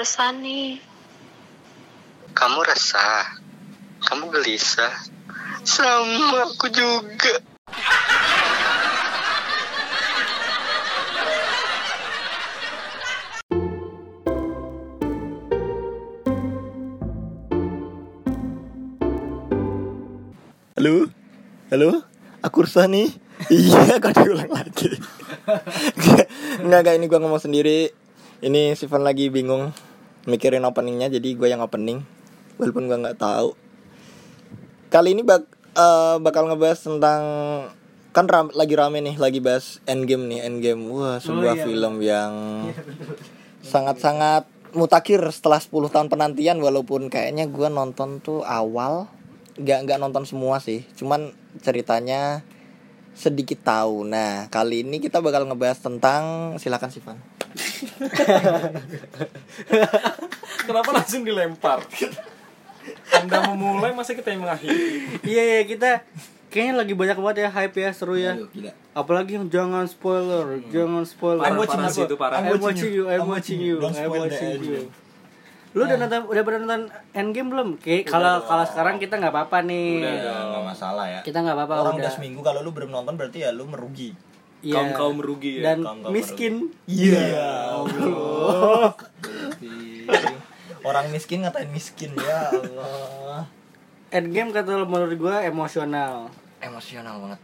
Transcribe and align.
resah 0.00 0.32
nih. 0.32 0.80
Kamu 2.32 2.64
resah. 2.64 3.36
Kamu 4.00 4.32
gelisah. 4.32 4.88
Sama 5.60 6.48
aku 6.48 6.72
juga. 6.72 7.36
Halo? 20.80 21.12
Halo? 21.68 22.08
Aku 22.40 22.64
resah 22.64 22.88
nih. 22.88 23.12
iya, 23.52 24.00
kok 24.00 24.16
diulang 24.16 24.48
lagi. 24.48 24.96
Enggak, 26.64 26.80
enggak 26.80 26.96
ini 26.96 27.04
gua 27.04 27.20
ngomong 27.20 27.44
sendiri. 27.44 27.92
Ini 28.40 28.72
Sivan 28.72 29.04
lagi 29.04 29.28
bingung 29.28 29.89
mikirin 30.28 30.64
openingnya 30.68 31.08
jadi 31.08 31.28
gue 31.32 31.48
yang 31.48 31.64
opening 31.64 32.04
walaupun 32.60 32.84
gua 32.84 32.98
nggak 33.00 33.18
tahu. 33.18 33.56
Kali 34.92 35.16
ini 35.16 35.24
bak 35.24 35.48
eh, 35.72 36.16
bakal 36.20 36.52
ngebahas 36.52 36.80
tentang 36.84 37.22
kan 38.10 38.26
ram- 38.26 38.52
lagi 38.52 38.74
rame 38.74 38.98
nih 39.00 39.16
lagi 39.16 39.40
bahas 39.40 39.80
Endgame 39.88 40.28
nih 40.28 40.44
Endgame. 40.44 40.82
Wah 40.92 41.16
sebuah 41.16 41.56
iya. 41.56 41.64
film 41.64 41.94
yang 42.04 42.32
sangat-sangat 43.64 44.44
mutakhir 44.70 45.24
setelah 45.34 45.58
10 45.58 45.90
tahun 45.90 46.08
penantian 46.12 46.60
walaupun 46.60 47.08
kayaknya 47.08 47.48
gua 47.48 47.72
nonton 47.72 48.20
tuh 48.20 48.44
awal 48.44 49.08
nggak 49.56 49.88
nggak 49.88 49.98
nonton 49.98 50.28
semua 50.28 50.60
sih. 50.60 50.84
Cuman 51.00 51.32
ceritanya 51.64 52.44
sedikit 53.16 53.64
tahu. 53.64 54.04
Nah 54.04 54.52
kali 54.52 54.84
ini 54.84 55.00
kita 55.00 55.24
bakal 55.24 55.48
ngebahas 55.48 55.80
tentang 55.80 56.54
silakan 56.60 56.92
Sivan 56.92 57.18
Kenapa 60.66 60.90
langsung 60.94 61.26
dilempar? 61.26 61.82
Anda 63.10 63.50
memulai 63.50 63.90
masa 63.92 64.14
kita 64.14 64.30
yang 64.32 64.46
mengakhiri? 64.46 65.18
Iya 65.26 65.42
iya 65.42 65.62
kita 65.66 65.90
kayaknya 66.50 66.74
lagi 66.82 66.94
banyak 66.94 67.16
banget 67.18 67.36
ya 67.46 67.50
hype 67.50 67.76
ya 67.78 67.90
seru 67.94 68.14
ya. 68.18 68.34
gila 68.50 68.72
Apalagi 68.90 69.38
yang 69.38 69.46
jangan 69.46 69.86
spoiler, 69.86 70.58
jangan 70.74 71.06
spoiler. 71.06 71.46
Parah 71.46 71.90
sih 71.90 72.02
itu 72.06 72.18
parah. 72.18 72.42
I'm 72.42 72.58
watching 72.58 72.90
you, 72.90 73.06
I'm 73.06 73.26
watching 73.30 73.60
you, 73.62 73.78
Don't 73.78 73.94
I'm 73.94 74.10
watching 74.10 74.58
you. 74.62 74.90
Lu 75.70 75.86
udah 75.86 76.02
nonton 76.02 76.26
udah 76.26 76.42
pernah 76.42 76.60
nonton 76.66 76.82
Endgame 77.14 77.48
belum? 77.54 77.68
Kayak 77.78 78.10
kalau 78.10 78.42
kalau 78.42 78.66
sekarang 78.66 78.98
kita 78.98 79.22
nggak 79.22 79.30
apa-apa 79.30 79.62
nih. 79.62 80.02
Udah. 80.02 80.42
nggak 80.50 80.64
masalah 80.66 81.06
ya 81.06 81.20
Kita 81.22 81.46
nggak 81.46 81.54
apa-apa 81.54 81.74
orang 81.78 81.94
udah. 81.94 82.02
udah 82.02 82.10
seminggu 82.10 82.42
kalau 82.42 82.66
lu 82.66 82.74
belum 82.74 82.90
nonton 82.90 83.14
berarti 83.14 83.46
ya 83.46 83.54
lu 83.54 83.70
merugi 83.70 84.10
Iya. 84.60 84.74
Kaum 84.74 84.88
kaum 84.92 85.14
merugi 85.18 85.50
ya. 85.56 85.72
Dan 85.72 85.78
Kaum-kaum 85.82 86.12
miskin. 86.12 86.54
iya 86.84 87.24
Allah 87.70 88.92
orang 90.82 91.06
miskin 91.08 91.44
ngatain 91.44 91.68
miskin 91.68 92.10
ya 92.14 92.48
Allah 92.48 93.44
Endgame 94.10 94.50
kata 94.50 94.74
lu 94.74 94.84
menurut 94.84 95.14
gua 95.16 95.38
emosional. 95.40 96.26
emosional 96.58 97.14
banget 97.20 97.40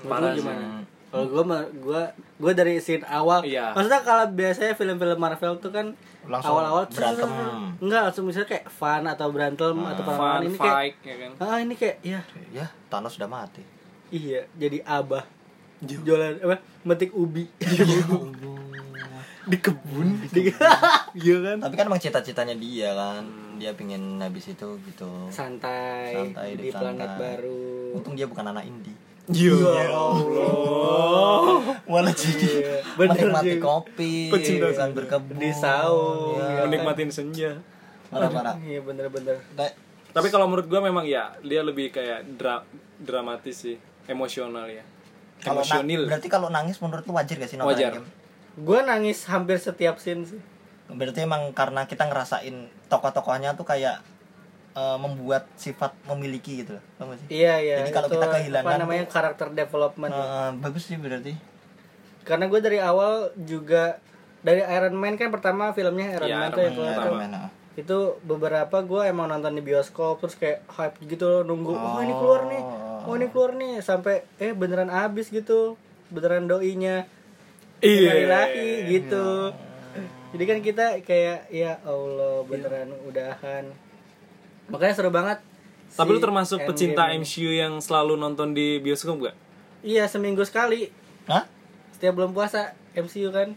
Parah 0.00 0.30
gimana? 0.32 0.82
Kalau 1.08 1.26
gua 1.28 1.42
mah- 1.44 1.70
gua 1.76 2.02
gua 2.36 2.52
dari 2.52 2.78
scene 2.78 3.04
awal. 3.04 3.42
Iya. 3.42 3.70
Maksudnya 3.70 4.00
kalau 4.00 4.24
biasanya 4.30 4.72
film-film 4.72 5.14
Marvel 5.14 5.58
tuh 5.58 5.68
kan 5.68 5.92
awal-awal 6.24 6.88
berantem. 6.88 7.28
Enggak, 7.78 8.00
langsung 8.08 8.24
misalnya 8.24 8.48
kayak 8.48 8.66
fun 8.68 9.04
atau 9.04 9.28
berantem 9.28 9.74
atau 9.76 10.02
Fun, 10.02 10.16
perang 10.16 10.40
ini 10.40 10.54
kayak 10.54 10.72
fight, 10.72 10.94
ya 11.02 11.14
kan? 11.18 11.30
Ah, 11.38 11.58
ini 11.58 11.74
kayak 11.74 11.96
ya 12.00 12.20
ya 12.50 12.66
Thanos 12.88 13.14
sudah 13.14 13.26
mati 13.26 13.60
iya 14.08 14.46
jadi 14.54 14.80
abah. 14.82 15.26
Jualan 15.82 16.38
apa? 16.40 16.56
Metik 16.82 17.10
ubi. 17.12 17.46
Di 19.42 19.56
kebun. 19.56 20.08
Di- 20.24 20.54
Iya 21.18 21.36
kan? 21.44 21.56
tapi 21.60 21.74
kan 21.74 21.84
emang 21.84 21.98
cita-citanya 21.98 22.54
dia 22.54 22.88
kan 22.90 23.20
dia 23.54 23.70
pingin 23.72 24.16
habis 24.16 24.48
itu 24.48 24.64
gitu 24.82 25.28
Santai, 25.28 26.10
Santai, 26.10 26.56
di 26.56 26.66
planet 26.68 27.04
santai. 27.04 27.20
baru. 27.36 27.92
untung 27.92 28.16
dia 28.16 28.24
bukan 28.24 28.48
anak 28.48 28.64
indie 28.64 28.96
Ya 29.28 29.54
Allah. 29.86 31.62
malah 31.84 32.10
jadi 32.10 32.42
Iya, 32.42 32.74
bener 32.96 33.12
menikmati 33.28 33.56
kopi 33.58 34.14
Pecinta 34.28 34.66
kan 34.72 34.90
berkebun 34.90 35.36
Di 35.36 35.52
saung, 35.52 36.34
ya. 36.34 36.48
ya. 36.56 36.62
Menikmatin 36.64 37.06
senja. 37.08 37.52
parah-parah 38.08 38.56
Iya 38.58 38.80
bener-bener. 38.80 39.36
Kayak- 39.52 39.76
Tapi 40.10 40.26
kalau 40.28 40.44
menurut 40.46 40.66
gua 40.66 40.80
memang 40.80 41.04
ya 41.04 41.32
dia 41.38 41.60
lebih 41.60 41.88
kayak 41.88 42.24
dra 42.34 42.64
dramatis 42.98 43.62
sih, 43.62 43.76
emosional 44.04 44.66
ya. 44.66 44.82
Kalau 45.42 45.60
na- 45.60 45.68
Emosional. 45.76 46.02
berarti 46.06 46.28
kalau 46.28 46.48
nangis 46.48 46.78
menurut 46.78 47.02
lu 47.02 47.12
wajar 47.12 47.34
gak 47.34 47.46
sih 47.46 47.56
nonton 47.56 47.74
Wajar. 47.74 47.92
Endgame? 47.92 48.08
Gue 48.54 48.78
nangis 48.80 49.18
hampir 49.26 49.56
setiap 49.56 49.96
scene 49.96 50.22
sih. 50.24 50.40
berarti 50.88 51.20
emang 51.20 51.50
karena 51.50 51.84
kita 51.84 52.04
ngerasain 52.04 52.52
tokoh-tokohnya 52.86 53.52
tuh 53.52 53.64
kayak 53.64 54.04
eh, 54.72 54.96
membuat 54.98 55.48
sifat 55.54 55.96
memiliki 56.06 56.60
gitu 56.60 56.76
loh 56.98 57.12
sih 57.14 57.28
Iya 57.34 57.54
iya. 57.58 57.76
Jadi 57.80 57.90
kalau 57.90 58.06
itu 58.06 58.14
kita 58.14 58.26
kehilangan 58.30 58.66
apa 58.66 58.78
namanya 58.78 59.04
tuh- 59.04 59.12
karakter 59.12 59.46
development. 59.50 60.12
Eh, 60.12 60.50
bagus 60.58 60.84
sih 60.84 60.96
berarti 60.96 61.32
Karena 62.22 62.46
gue 62.46 62.60
dari 62.60 62.78
awal 62.78 63.12
juga 63.36 63.98
dari 64.38 64.60
Iron 64.60 64.92
Man 64.92 65.14
kan 65.14 65.28
pertama 65.28 65.70
filmnya 65.70 66.12
Iron 66.12 66.28
Iya, 66.28 66.36
Man 66.36 66.44
Iron 66.44 66.52
tuh 66.52 66.62
yang 66.62 66.74
Man 66.74 66.84
tuh. 66.84 67.00
Iron 67.00 67.16
Man, 67.16 67.32
ah. 67.32 67.50
itu 67.72 67.98
beberapa 68.22 68.76
gue 68.80 69.02
emang 69.02 69.26
nonton 69.26 69.52
di 69.52 69.62
bioskop 69.62 70.20
terus 70.20 70.36
kayak 70.36 70.60
hype 70.68 71.00
gitu 71.02 71.24
loh 71.24 71.40
nunggu 71.42 71.72
oh, 71.72 71.98
ini 71.98 72.12
keluar 72.12 72.44
nih 72.44 72.60
oh 73.02 73.14
ini 73.14 73.26
keluar 73.28 73.52
nih 73.52 73.78
sampai 73.78 74.22
eh 74.36 74.52
beneran 74.52 74.88
abis 74.88 75.28
gitu 75.28 75.74
beneran 76.08 76.46
doinya 76.46 77.04
Iya. 77.78 78.14
ilahi 78.22 78.70
gitu 78.88 79.50
jadi 80.30 80.44
kan 80.46 80.58
kita 80.60 80.86
kayak 81.02 81.50
ya 81.50 81.82
Allah 81.82 82.40
beneran 82.42 82.94
udahan 83.02 83.66
makanya 84.68 84.94
seru 84.94 85.10
banget 85.10 85.42
Tapi 85.90 86.08
si 86.08 86.14
lu 86.14 86.20
termasuk 86.20 86.56
Endgame 86.56 86.70
pecinta. 86.72 87.02
MCU 87.12 87.50
yang 87.50 87.76
selalu 87.78 88.16
nonton 88.16 88.54
di 88.54 88.78
bioskop 88.78 89.18
gak? 89.20 89.36
iya 89.82 90.06
seminggu 90.06 90.40
sekali 90.42 90.88
Hah? 91.26 91.44
setiap 91.92 92.14
bulan 92.14 92.30
puasa 92.30 92.70
MCU 92.94 93.28
kan 93.28 93.52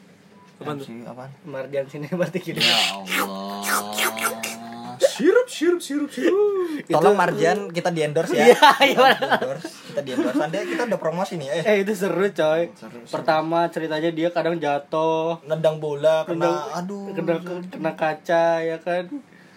Apaan 0.55 0.79
tuh? 0.79 0.87
MCU 0.87 1.05
apaan? 1.05 1.31
Marjan 1.45 1.85
sini 1.85 2.09
berarti 2.09 2.39
gitu 2.41 2.57
Ya 2.57 2.75
Allah 2.97 4.64
Sirup, 4.97 5.47
sirup, 5.47 5.79
sirup, 5.79 6.09
sirup. 6.09 6.83
Tolong 6.85 7.13
Marjan 7.13 7.67
kita 7.67 7.89
di 7.89 8.01
endorse 8.01 8.31
ya 8.31 8.45
Iya, 8.51 8.69
iya. 8.83 9.09
Di 9.11 9.25
endorse. 9.25 9.67
Kita 9.85 10.01
di 10.01 10.09
endorse 10.11 10.39
Anda 10.39 10.57
kita 10.61 10.83
udah 10.85 10.99
promosi 10.99 11.33
nih 11.35 11.49
Eh 11.51 11.63
eh 11.63 11.75
itu 11.79 11.91
seru 11.91 12.21
coy 12.23 12.71
Seru, 12.71 12.97
seru. 12.97 13.09
pertama 13.09 13.67
ceritanya 13.67 14.09
dia 14.09 14.29
kadang 14.29 14.55
jatuh 14.55 15.39
nendang 15.43 15.77
bola 15.77 16.23
kena 16.23 16.45
Kena- 16.45 16.67
aduh 16.75 17.11
kena 17.11 17.35
kena 17.67 17.91
kaca 17.93 18.45
ya 18.59 18.77
kan 18.77 19.07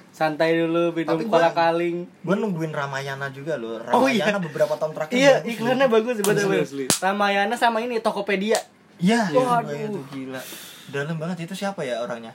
santai 0.09 0.57
dulu 0.57 0.91
minum 0.93 1.15
Tapi 1.15 1.25
kola 1.27 1.51
kaling 1.51 1.97
gue 2.03 2.35
nungguin 2.35 2.71
Ramayana 2.71 3.31
juga 3.31 3.55
loh 3.55 3.79
Ramayana 3.79 3.95
Oh, 3.95 4.07
iya. 4.07 4.35
beberapa 4.37 4.75
tahun 4.75 4.91
terakhir 4.93 5.15
iya 5.15 5.35
bagus 5.37 5.53
iklannya 5.53 5.87
bagus 5.87 6.15
bener 6.21 6.45
asli. 6.59 6.85
Ramayana 6.97 7.55
sama 7.55 7.79
ini 7.79 7.99
Tokopedia 7.99 8.59
Iya, 8.99 9.31
Waduh. 9.31 9.71
iya, 9.71 9.87
itu 9.87 10.01
gila. 10.11 10.43
Dalam 10.89 11.15
banget 11.17 11.47
itu 11.47 11.55
siapa 11.55 11.81
ya 11.81 12.03
orangnya? 12.03 12.35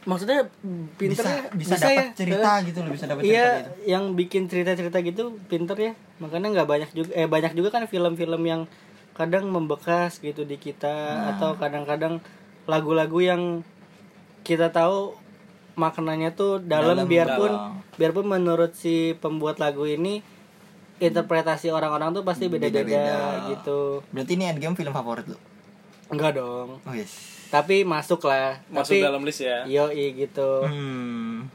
Maksudnya 0.00 0.48
Bisa 0.96 0.96
pinternya 0.96 1.38
bisa, 1.52 1.76
dapat 1.76 1.92
ya. 1.92 2.16
cerita 2.16 2.50
Eh, 2.50 2.64
gitu 2.64 2.78
loh, 2.80 2.90
bisa 2.90 3.04
dapat 3.04 3.22
cerita 3.22 3.30
iya 3.30 3.48
gitu. 3.54 3.70
yang 3.86 4.04
bikin 4.14 4.42
cerita-cerita 4.48 4.98
gitu 5.00 5.22
pinter 5.44 5.76
ya 5.76 5.92
makanya 6.18 6.48
nggak 6.54 6.68
banyak 6.68 6.90
juga 6.90 7.10
eh 7.12 7.28
banyak 7.28 7.52
juga 7.52 7.68
kan 7.70 7.84
film-film 7.84 8.42
yang 8.42 8.62
kadang 9.12 9.48
membekas 9.48 10.16
gitu 10.18 10.44
di 10.44 10.56
kita 10.56 10.88
Nah. 10.88 11.36
atau 11.36 11.52
kadang-kadang 11.54 12.24
lagu-lagu 12.64 13.18
yang 13.18 13.42
kita 14.40 14.68
tahu 14.70 15.12
maknanya 15.74 16.32
tuh 16.32 16.58
dalam, 16.58 16.96
Dalam, 16.96 17.08
biarpun 17.08 17.52
dalam. 17.52 17.80
biarpun 17.96 18.26
menurut 18.26 18.72
si 18.72 19.12
pembuat 19.14 19.56
lagu 19.56 19.84
ini 19.84 20.24
interpretasi 20.98 21.68
orang-orang 21.68 22.12
tuh 22.12 22.24
pasti 22.24 22.44
beda-beda 22.46 23.48
gitu 23.48 24.04
Berarti 24.12 24.32
ini 24.36 24.44
Endgame 24.46 24.76
film 24.76 24.92
favorit 24.92 25.24
lu? 25.24 25.36
enggak 26.08 26.36
dong 26.36 26.80
Oh 26.80 26.92
yes. 26.92 27.39
Tapi 27.50 27.82
masuk 27.82 28.22
lah 28.24 28.62
Masuk 28.66 28.94
tapi 28.94 29.02
dalam 29.02 29.22
list 29.22 29.42
ya. 29.42 29.66
yoi 29.66 30.14
gitu 30.16 30.64
Hmm. 30.64 31.50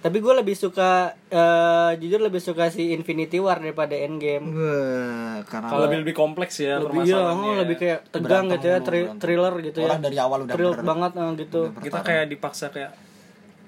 Tapi 0.00 0.16
gue 0.16 0.32
lebih 0.32 0.56
suka 0.56 1.12
eh, 1.28 1.92
jujur 2.00 2.24
lebih 2.24 2.40
suka 2.40 2.72
si 2.72 2.96
Infinity 2.96 3.36
War 3.36 3.60
daripada 3.60 3.92
Endgame. 3.92 4.48
Wah, 4.48 5.44
karena 5.44 5.68
Kalau 5.68 5.84
lebih 5.84 5.98
lebih 6.00 6.14
kompleks 6.16 6.56
ya 6.56 6.80
lebih 6.80 7.04
ya, 7.04 7.20
permasalahannya. 7.20 7.44
oh, 7.44 7.52
ya. 7.52 7.60
lebih 7.60 7.76
kayak 7.76 7.98
tegang 8.08 8.24
Berantem 8.48 8.56
gitu 8.56 8.66
ya, 8.66 8.78
tri- 8.80 9.04
berantem. 9.04 9.20
thriller 9.20 9.54
gitu 9.60 9.78
ya. 9.78 9.86
orang 9.86 10.00
dari 10.00 10.16
awal 10.16 10.38
udah 10.40 10.54
Thrill 10.56 10.72
bener. 10.72 10.86
banget 10.88 11.12
eh, 11.12 11.30
gitu. 11.36 11.60
kita 11.84 11.98
kayak 12.00 12.24
dipaksa 12.32 12.66
kayak 12.72 12.90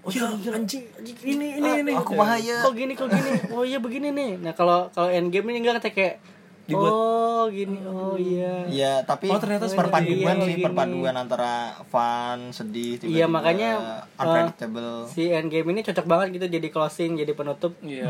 Oh 0.02 0.11
ya 0.11 0.25
anjing, 0.26 0.82
anjing 0.99 1.14
ini 1.23 1.46
ini 1.61 1.69
Ah, 1.69 1.78
ini. 1.78 1.93
aku 1.94 2.17
bahaya. 2.17 2.64
Kok 2.64 2.75
gini 2.75 2.93
kok 2.96 3.06
gini? 3.06 3.31
Oh 3.52 3.62
iya 3.62 3.78
begini 3.78 4.08
nih. 4.11 4.40
Nah 4.40 4.50
kalau 4.50 4.88
kalau 4.88 5.12
Endgame 5.12 5.52
ini 5.52 5.62
enggak 5.62 5.85
kayak 5.87 6.17
Dibuat- 6.62 6.94
oh 6.94 7.44
gini 7.49 7.75
oh 7.82 8.14
iya. 8.14 8.62
Iya, 8.64 8.93
tapi 9.03 9.26
Oh, 9.26 9.37
ternyata 9.37 9.67
perpaduan 9.67 10.06
seperti 10.38 10.47
sih, 10.47 10.55
ini. 10.55 10.62
perpaduan 10.62 11.14
antara 11.17 11.53
fun, 11.85 12.55
sedih, 12.55 12.97
tiba-tiba 12.97 13.19
Iya, 13.19 13.26
makanya, 13.26 13.70
eh, 13.75 14.03
unpredictable. 14.17 14.91
Si 15.06 15.23
Endgame 15.26 15.69
ini 15.69 15.81
cocok 15.82 16.06
banget 16.06 16.26
gitu 16.32 16.47
jadi 16.53 16.69
closing, 16.69 17.17
jadi 17.17 17.32
penutup. 17.32 17.75
Iya. 17.81 18.06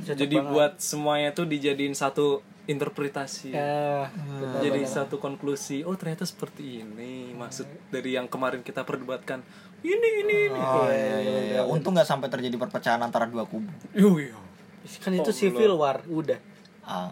cocok 0.00 0.16
Jadi 0.16 0.36
banget. 0.36 0.50
buat 0.50 0.72
semuanya 0.76 1.28
tuh 1.30 1.44
dijadiin 1.44 1.92
satu 1.92 2.40
interpretasi 2.62 3.50
Ya, 3.50 4.06
jadi 4.60 4.86
satu 4.86 5.18
konklusi 5.18 5.82
oh 5.82 5.98
ternyata 5.98 6.22
seperti 6.22 6.80
ini 6.80 7.34
maksud 7.34 7.66
dari 7.90 8.14
yang 8.14 8.30
kemarin 8.30 8.62
kita 8.62 8.86
perdebatkan 8.86 9.42
ini 9.80 9.96
ini 10.20 10.36
ini 10.46 10.60
Oh 10.60 10.86
iya, 10.86 11.16
iya, 11.18 11.38
iya. 11.50 11.60
Untung 11.64 11.92
nggak 11.92 12.06
sampai 12.06 12.28
terjadi 12.28 12.54
perpecahan 12.54 13.00
antara 13.00 13.26
dua 13.26 13.42
kubu. 13.42 13.66
Yo. 13.90 14.14
kan 14.96 15.10
itu 15.10 15.30
civil 15.30 15.74
war, 15.74 16.00
udah. 16.06 16.38
Ah, 16.82 17.10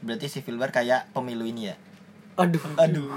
berarti 0.00 0.26
civil 0.26 0.56
war 0.56 0.68
kayak 0.68 1.08
pemilu 1.10 1.44
ini 1.44 1.68
ya. 1.68 1.76
Aduh, 2.36 2.60
Aduh. 2.76 3.08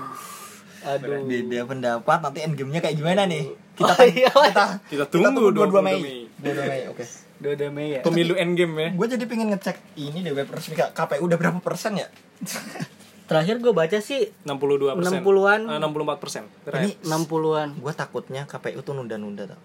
aduh. 0.83 1.23
Beda 1.23 1.63
pendapat 1.63 2.17
nanti 2.19 2.39
endgame-nya 2.41 2.79
kayak 2.79 2.95
gimana 2.95 3.23
nih? 3.23 3.47
Oh, 3.47 3.55
Kita 3.73 4.03
iya. 4.05 4.29
kita 4.29 4.65
kita 4.85 5.03
tunggu 5.07 5.49
22 5.49 5.79
22 5.79 5.81
Mei. 5.81 5.97
Mei 5.97 6.17
22 6.37 6.69
Mei, 6.69 6.81
oke. 6.87 7.05
Doda 7.33 7.67
Mei 7.67 7.87
ya. 7.89 8.01
pemilu 8.01 8.35
endgame 8.35 8.73
ya 8.77 8.89
Gue 8.93 9.07
jadi 9.09 9.23
pengen 9.25 9.51
ngecek 9.51 9.75
ini 9.97 10.23
deh 10.23 10.31
web 10.31 10.47
resmi 10.47 10.75
KPU 10.75 11.23
udah 11.23 11.35
berapa 11.35 11.59
persen 11.59 11.97
ya? 11.97 12.07
Terakhir 13.27 13.59
gue 13.59 13.71
baca 13.71 13.97
sih 13.97 14.31
62 14.43 14.93
persen 14.93 15.19
60-an. 15.19 15.59
64 15.79 16.19
persen 16.19 16.43
Ini 16.67 16.99
60-an. 17.01 17.69
gue 17.79 17.93
takutnya 17.95 18.43
KPU 18.43 18.79
tuh 18.79 18.93
nunda-nunda 18.93 19.55
tau. 19.55 19.59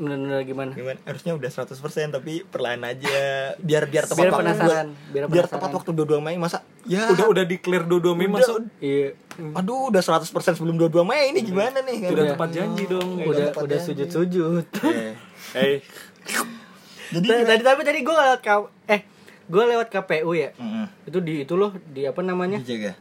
Bener-bener 0.00 0.40
gimana? 0.42 0.72
Gimana? 0.72 0.96
Harusnya 1.04 1.32
udah 1.32 1.50
100% 1.52 1.76
tapi 2.10 2.40
perlahan 2.42 2.80
aja 2.82 3.16
biar 3.54 3.84
biar 3.84 4.04
tepat 4.04 4.16
Biar 4.18 4.32
waktu 4.32 4.40
penasaran, 4.42 4.86
buat- 4.88 5.12
biar 5.12 5.24
biar, 5.26 5.44
penasaran. 5.44 5.52
tepat 5.54 5.70
waktu 5.76 5.90
22 5.92 6.18
Mei 6.18 6.36
masa 6.36 6.58
ya 6.82 7.04
udah 7.06 7.26
udah 7.28 7.44
declare 7.44 7.84
Dodo 7.84 8.10
Mei 8.10 8.24
Udah, 8.24 8.34
masuk 8.34 8.56
Iya. 8.78 9.12
aduh 9.52 9.92
udah 9.92 10.00
100% 10.00 10.24
sebelum 10.54 10.74
22 10.74 11.04
Mei 11.04 11.28
ini 11.28 11.40
gimana 11.42 11.78
nih 11.78 11.96
kan? 12.00 12.10
udah 12.10 12.24
tepat 12.30 12.48
janji 12.50 12.84
dong 12.86 13.08
Udah 13.20 13.46
tepat 13.46 13.62
udah 13.62 13.76
janji. 13.76 13.88
sujud-sujud. 13.92 14.64
Eh, 15.52 15.76
Jadi 17.10 17.26
Tadi 17.26 17.42
tadi 17.44 17.62
tapi 17.62 17.82
tadi 17.82 18.00
gue 18.00 18.14
lewat 18.14 18.40
K- 18.40 18.70
eh 18.86 19.00
gue 19.44 19.64
lewat 19.66 19.88
KPU 19.90 20.30
ya. 20.30 20.54
Itu 21.02 21.18
di 21.18 21.42
itu 21.42 21.54
loh 21.54 21.74
di 21.84 22.06
apa 22.06 22.22
namanya? 22.22 22.56
dijaga. 22.56 22.94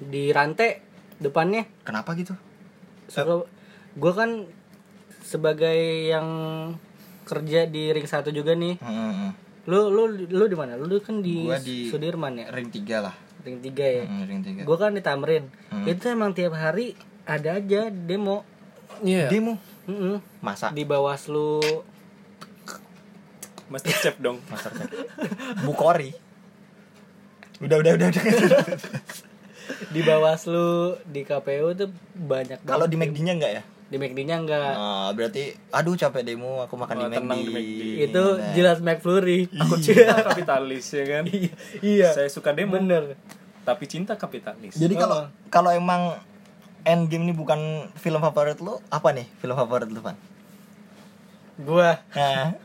Di 0.00 0.32
rantai 0.32 0.80
depannya. 1.18 1.68
Kenapa 1.82 2.16
gitu? 2.16 2.32
So, 3.06 3.44
gue 3.92 4.12
kan 4.12 4.48
sebagai 5.32 5.78
yang 6.04 6.28
kerja 7.24 7.64
di 7.64 7.88
ring 7.88 8.04
satu 8.04 8.28
juga 8.28 8.52
nih. 8.52 8.76
Mm-mm. 8.76 9.30
Lu 9.64 9.88
lu 9.88 10.02
lu 10.28 10.44
di 10.44 10.52
mana? 10.52 10.76
Lu 10.76 10.98
kan 10.98 11.18
di, 11.18 11.40
Gua 11.42 11.56
di- 11.56 11.88
Sudirman 11.88 12.36
ya. 12.36 12.46
Ring 12.50 12.68
3 12.68 12.82
lah. 13.00 13.14
Ring 13.40 13.58
3 13.58 13.72
ya. 13.72 14.04
Mm, 14.04 14.22
ring 14.24 14.40
3. 14.44 14.62
Gue 14.62 14.76
kan 14.76 14.92
di 14.92 15.00
Tamrin. 15.00 15.48
Hmm. 15.66 15.86
Itu 15.86 16.04
emang 16.06 16.30
tiap 16.30 16.52
hari 16.52 16.92
ada 17.24 17.56
aja 17.56 17.88
demo. 17.88 18.44
iya 19.00 19.26
Demo. 19.26 19.56
Mm-mm. 19.84 20.20
Masa 20.38 20.68
Di 20.68 20.84
Bawaslu. 20.84 21.62
Master 23.66 23.94
Chef 23.94 24.16
dong 24.18 24.36
Master 24.50 24.68
Chef. 24.74 24.88
Bukori. 25.62 26.12
Udah 27.58 27.78
udah 27.78 27.92
udah 27.94 28.06
udah. 28.10 28.24
Di 29.88 30.00
Bawaslu, 30.02 30.70
di 31.04 31.22
KPU 31.22 31.72
tuh 31.72 31.88
banyak 32.12 32.60
Kalau 32.62 32.84
di 32.84 32.94
McD-nya 32.94 33.32
enggak 33.32 33.52
ya? 33.52 33.62
Di 33.92 34.00
McD-nya 34.00 34.40
enggak. 34.40 34.72
Ah, 34.72 35.12
berarti 35.12 35.52
aduh 35.68 35.92
capek 35.92 36.24
demo 36.24 36.64
aku 36.64 36.74
makan 36.74 36.96
Oh, 36.96 37.00
di 37.04 37.08
McD. 37.12 37.28
di 37.36 37.52
McD. 37.52 37.82
itu 38.02 38.24
Nah. 38.32 38.52
jelas 38.52 38.78
McFlurry. 38.80 39.52
aku 39.52 39.76
cinta 39.78 40.16
kapitalis 40.24 40.88
ya 40.88 41.04
kan 41.04 41.24
iya. 41.84 42.08
saya 42.08 42.26
suka 42.26 42.50
demo 42.50 42.74
Bener. 42.74 43.20
tapi 43.62 43.84
cinta 43.84 44.16
kapitalis 44.16 44.72
Jadi 44.74 44.96
kalau 44.96 45.22
Oh. 45.22 45.26
kalau 45.46 45.68
emang 45.68 46.16
Endgame 46.82 47.22
ini 47.22 47.32
bukan 47.32 47.60
film 47.94 48.18
favorit 48.18 48.58
lu, 48.58 48.74
apa 48.88 49.12
nih 49.12 49.28
film 49.38 49.54
favorit 49.54 49.86
lu, 49.86 50.00
Van? 50.00 50.18
Gua 51.54 51.94
Nah, 52.10 52.58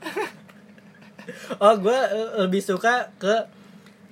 oh 1.61 1.73
gua 1.77 1.99
eh, 2.07 2.29
lebih 2.41 2.57
suka 2.59 3.11
ke 3.15 3.35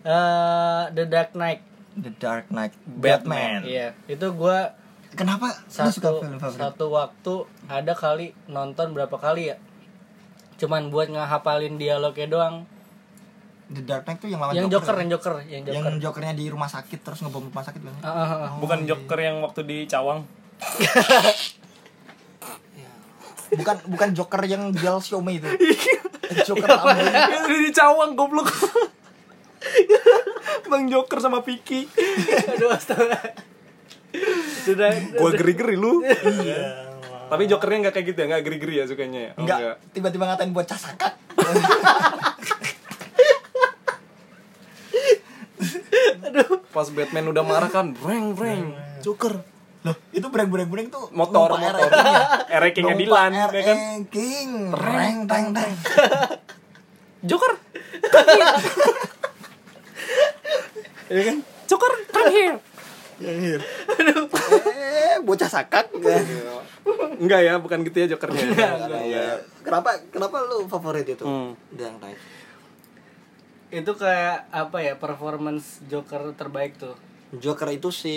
eh, 0.03 0.83
The 0.91 1.03
Dark 1.06 1.33
Knight. 1.33 1.63
The 1.95 2.11
Dark 2.13 2.51
Knight 2.51 2.75
Batman. 2.85 3.63
Iya, 3.63 3.95
itu 4.06 4.27
gua 4.29 4.75
Kenapa 5.15 5.47
lu 5.56 5.91
suka 5.91 6.12
satu 6.12 6.21
film 6.21 6.38
favorit? 6.38 6.59
satu 6.59 6.85
waktu 6.91 7.33
ada 7.71 7.94
kali 7.95 8.35
nonton 8.51 8.91
berapa 8.91 9.15
kali 9.15 9.51
ya? 9.51 9.57
Cuman 10.59 10.91
buat 10.91 11.12
ngehafalin 11.12 11.79
dialognya 11.79 12.27
doang. 12.27 12.56
The 13.65 13.81
Dark 13.81 14.06
Knight 14.06 14.21
tuh 14.21 14.29
yang 14.29 14.38
lawan 14.38 14.53
yang 14.53 14.69
Joker, 14.69 14.94
ya? 14.94 15.01
yang 15.01 15.09
Joker, 15.09 15.33
yang 15.50 15.63
Joker. 15.65 15.81
Yang 15.81 15.97
Jokernya 16.06 16.33
di 16.38 16.45
rumah 16.53 16.69
sakit 16.69 17.01
terus 17.01 17.17
ngebom 17.25 17.50
rumah 17.50 17.65
sakit 17.65 17.81
kan? 17.81 17.95
Ah, 18.06 18.09
ah, 18.13 18.29
ah. 18.29 18.50
bukan 18.62 18.85
Joker 18.85 19.17
yang 19.17 19.41
waktu 19.41 19.65
di 19.65 19.77
Cawang 19.89 20.21
Bukan 23.56 23.75
bukan 23.88 24.09
Joker 24.11 24.41
yang 24.45 24.73
jual 24.73 24.97
siomay 25.00 25.39
itu. 25.39 25.47
Joker 26.50 26.65
Iya, 26.65 26.81
Ambon. 26.81 27.06
Yang 27.07 27.45
di 27.61 27.71
Cawang 27.71 28.11
goblok 28.18 28.50
Bang 30.69 30.89
Joker 30.89 31.21
sama 31.21 31.45
Vicky 31.45 31.85
Aduh, 32.57 32.73
astaga. 32.73 33.38
Sudah, 34.65 34.89
gua 35.13 35.29
geri-geri 35.31 35.75
lu 35.77 36.01
Iya. 36.01 36.89
tapi 37.25 37.45
Jokernya 37.45 37.77
nggak 37.85 37.94
kayak 37.94 38.06
gitu 38.09 38.17
ya 38.17 38.27
nggak 38.27 38.44
geri-geri 38.44 38.75
ya 38.77 38.85
sukanya 38.85 39.19
ya? 39.19 39.31
Oh, 39.33 39.41
Enggak, 39.41 39.59
tiba-tiba 39.91 40.23
ngatain 40.25 40.51
bocah 40.51 40.77
sakak. 40.77 41.13
pas 46.67 46.88
Batman 46.91 47.31
udah 47.31 47.44
marah 47.44 47.71
kan 47.71 47.95
breng 47.95 48.35
breng 48.35 48.75
Joker 49.00 49.39
Loh, 49.85 49.94
itu 50.09 50.25
breng-breng-breng 50.25 50.89
tuh 50.89 51.13
motor 51.13 51.45
numpak 51.45 51.61
motor 51.61 51.94
RE. 51.94 51.94
Ere 52.57 52.73
King 52.73 52.89
Numpak 52.89 53.06
Dilan 53.06 53.31
ya 53.31 53.45
kan 53.45 53.53
RE 53.53 53.61
King. 54.09 54.50
Reng 54.73 55.18
teng 55.29 55.53
teng. 55.53 55.71
Joker 57.21 57.53
Iya 61.06 61.21
kan? 61.23 61.38
Joker 61.69 61.91
come 62.09 62.33
here 62.33 62.57
Eh, 63.17 63.59
bocah 65.19 65.47
sakak. 65.47 65.88
enggak 67.15 67.41
ya 67.41 67.53
bukan 67.56 67.81
gitu 67.81 67.97
ya 67.97 68.07
Jokernya 68.07 68.44
Iya. 69.01 69.39
Kenapa 69.59 69.97
kenapa 70.07 70.38
lu 70.44 70.65
favorit 70.65 71.06
itu? 71.06 71.21
Hmm. 71.21 71.56
Knight. 71.71 72.19
itu 73.67 73.91
kayak 73.91 74.47
apa 74.50 74.77
ya 74.79 74.95
performance 74.95 75.83
Joker 75.83 76.31
terbaik 76.31 76.77
tuh 76.77 76.95
Joker 77.33 77.67
itu 77.69 77.89
si 77.89 78.15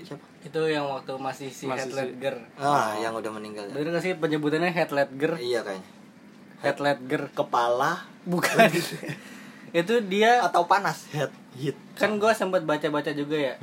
siapa? 0.00 0.24
itu 0.40 0.60
yang 0.66 0.88
waktu 0.88 1.14
masih 1.14 1.46
si 1.48 1.68
Masih 1.68 1.84
Heath 1.84 1.92
si- 1.92 1.98
Ledger 2.00 2.34
Ah, 2.56 2.96
yang 2.96 3.12
udah 3.12 3.28
meninggal. 3.28 3.66
ya? 3.66 3.76
bener 3.76 3.92
gak 3.92 4.02
sih 4.02 4.16
penyebutannya 4.16 4.68
Heath 4.68 4.90
Ledger 4.90 5.36
Iya 5.36 5.60
kayaknya. 5.60 5.86
Heath 6.60 6.80
Ledger 6.80 7.22
Kepala 7.30 8.02
bukan 8.24 8.56
itu 9.70 9.94
dia 10.06 10.42
atau 10.42 10.66
panas? 10.66 11.06
Head 11.14 11.30
hit. 11.54 11.76
kan 11.98 12.16
gue 12.16 12.32
sempat 12.32 12.64
baca-baca 12.64 13.12
juga 13.12 13.36
ya. 13.36 13.54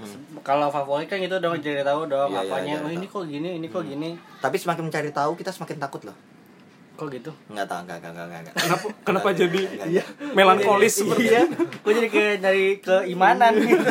Kalau 0.45 0.69
favorit 0.69 1.09
kan 1.09 1.17
itu 1.17 1.33
dong 1.41 1.57
jadi 1.57 1.81
tahu 1.81 2.05
dong 2.05 2.29
Iya, 2.29 2.41
iya, 2.43 2.51
apanya. 2.51 2.75
iya, 2.77 2.85
oh 2.85 2.91
ini 2.93 3.07
tahu. 3.09 3.23
kok 3.23 3.25
gini 3.31 3.49
ini 3.57 3.67
kok 3.67 3.83
gini. 3.83 4.09
Tapi 4.39 4.55
semakin 4.61 4.83
mencari 4.87 5.09
tahu 5.09 5.31
kita 5.33 5.51
semakin 5.51 5.77
takut 5.81 6.03
loh. 6.05 6.17
kok 6.97 7.13
gitu? 7.13 7.29
Enggak 7.53 7.69
tahu, 7.69 7.85
enggak, 7.85 7.97
enggak, 8.01 8.11
enggak, 8.25 8.39
enggak. 8.41 8.55
kenapa 8.57 8.87
kenapa 9.05 9.29
jadi 9.37 9.61
melankolis 10.33 10.93
seperti 10.97 11.29
iya. 11.29 11.45
gue 11.85 11.93
jadi 11.93 12.09
kayak 12.09 12.35
nyari 12.41 12.65
keimanan. 12.81 13.53
Gitu 13.53 13.85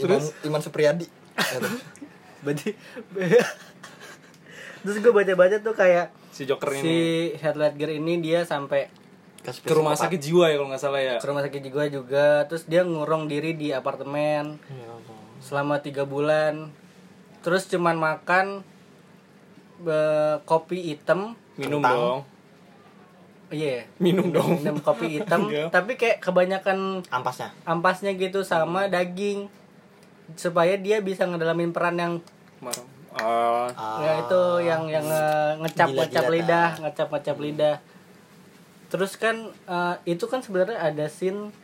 Iman, 0.00 0.20
Iman 0.48 0.62
Supriyadi. 0.64 1.06
berarti 2.40 2.72
terus 4.80 4.96
gue 4.96 5.12
baca-baca 5.12 5.60
tuh 5.60 5.76
kayak 5.76 6.08
si 6.32 6.48
Joker 6.48 6.72
si 6.72 6.80
ini. 6.80 6.98
Heath 7.36 7.60
Ledger 7.60 8.00
ini 8.00 8.24
dia 8.24 8.48
sampai 8.48 8.88
ke 9.40 9.72
rumah 9.72 9.96
sakit 9.96 10.20
jiwa 10.20 10.46
ya 10.46 10.56
kalau 10.56 10.68
nggak 10.68 10.82
salah 10.82 11.00
ya? 11.00 11.16
Ke 11.16 11.26
rumah 11.26 11.40
sakit 11.40 11.60
jiwa 11.62 11.84
juga. 11.86 12.44
Terus 12.46 12.64
dia 12.64 12.82
ngurung 12.82 13.24
diri 13.24 13.52
di 13.52 13.72
apartemen. 13.72 14.60
Selama 15.40 15.80
tiga 15.80 16.04
bulan. 16.04 16.68
Terus 17.40 17.64
cuman 17.66 17.96
makan 17.96 18.60
eh, 19.82 20.36
kopi 20.44 20.92
hitam. 20.92 21.34
Minum 21.56 21.80
Kentang. 21.80 21.96
dong. 21.96 22.20
Iya. 23.50 23.88
Minum 23.96 24.28
dong. 24.30 24.60
Minum 24.60 24.78
kopi 24.78 25.18
hitam. 25.18 25.48
Iya. 25.50 25.72
tapi 25.72 25.96
kayak 25.96 26.20
kebanyakan 26.20 27.02
Ampasnya. 27.08 27.50
ampasnya 27.64 28.12
gitu 28.14 28.44
sama 28.44 28.86
daging. 28.86 29.48
Supaya 30.32 30.76
dia 30.76 31.00
bisa 31.00 31.24
ngedalamin 31.24 31.72
peran 31.72 31.96
yang 31.96 32.12
Marah. 32.60 32.86
Ah, 33.10 33.66
ya 33.98 34.22
itu 34.22 34.40
yang 34.62 34.86
yang 34.86 35.02
nge- 35.02 35.56
ngecap 35.58 35.88
ngecap 35.90 36.24
Gila-gila, 36.24 36.36
lidah 36.38 36.68
tak. 36.68 36.78
ngecap 36.78 37.08
ngecap 37.10 37.36
lidah 37.42 37.76
terus 38.90 39.14
kan 39.14 39.36
eh, 39.48 39.94
itu 40.04 40.26
kan 40.26 40.40
sebenarnya 40.40 40.82
ada 40.82 41.06
scene 41.06 41.54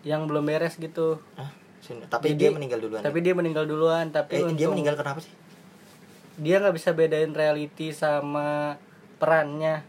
yang 0.00 0.24
belum 0.24 0.46
beres 0.46 0.74
gitu 0.76 1.18
Hah? 1.34 1.50
Tapi 2.08 2.30
Jadi- 2.30 2.40
dia 2.40 2.50
meninggal 2.50 2.78
duluan. 2.80 2.98
tapi 3.00 3.18
dia 3.20 3.30
meninggal 3.32 3.62
duluan 3.62 4.06
tapi 4.08 4.32
eh, 4.32 4.42
dia 4.48 4.66
untung- 4.66 4.74
meninggal 4.74 4.96
kenapa 4.96 5.20
sih? 5.20 5.30
dia 6.36 6.58
nggak 6.58 6.74
bisa 6.74 6.90
bedain 6.92 7.30
reality 7.30 7.90
sama 7.90 8.76
perannya 9.16 9.80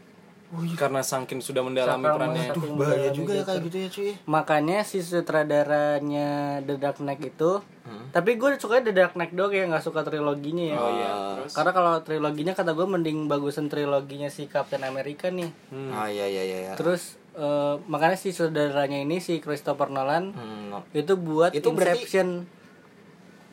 karena 0.73 1.01
saking 1.01 1.39
sudah 1.39 1.59
mendalami 1.59 1.99
Sama- 2.01 2.15
perannya 2.15 2.43
Aduh, 2.47 2.63
Aduh, 2.63 2.75
bahaya 2.75 2.95
mendalami 3.03 3.17
juga 3.17 3.31
ya 3.33 3.43
kayak 3.43 3.61
gitu 3.63 3.77
ya, 3.77 3.87
cuy. 3.89 4.11
makanya 4.25 4.77
si 4.81 4.97
sutradaranya 5.01 6.27
The 6.61 6.75
Dark 6.77 6.97
Knight 6.97 7.19
itu 7.21 7.59
Hmm. 7.81 8.07
tapi 8.09 8.35
gue 8.35 8.55
suka 8.55 8.79
The 8.79 8.91
Dark 8.91 9.13
Knight 9.13 9.31
doang 9.31 9.49
ya 9.49 9.63
nggak 9.65 9.79
suka 9.81 10.01
triloginya 10.01 10.65
ya 10.65 10.77
oh 10.77 10.91
iya 10.93 11.11
terus 11.37 11.51
karena 11.53 11.71
kalau 11.73 11.93
triloginya 11.99 12.53
kata 12.53 12.71
gue 12.73 12.83
mending 12.85 13.17
bagusan 13.25 13.67
triloginya 13.67 14.27
si 14.27 14.45
Captain 14.45 14.81
America 14.81 15.27
nih 15.27 15.51
Hmm. 15.69 15.91
Ah 15.91 16.07
iya 16.07 16.23
iya 16.25 16.43
iya. 16.43 16.57
iya. 16.61 16.73
terus 16.73 17.15
eh, 17.33 17.75
makanya 17.85 18.15
si 18.15 18.31
saudaranya 18.31 18.97
ini 18.97 19.19
si 19.19 19.37
Christopher 19.37 19.87
Nolan 19.89 20.31
Hmm, 20.31 20.63
no. 20.69 20.79
itu 20.91 21.11
buat 21.13 21.51
Itu 21.51 21.71
berarti- 21.71 22.03
Inception 22.03 22.27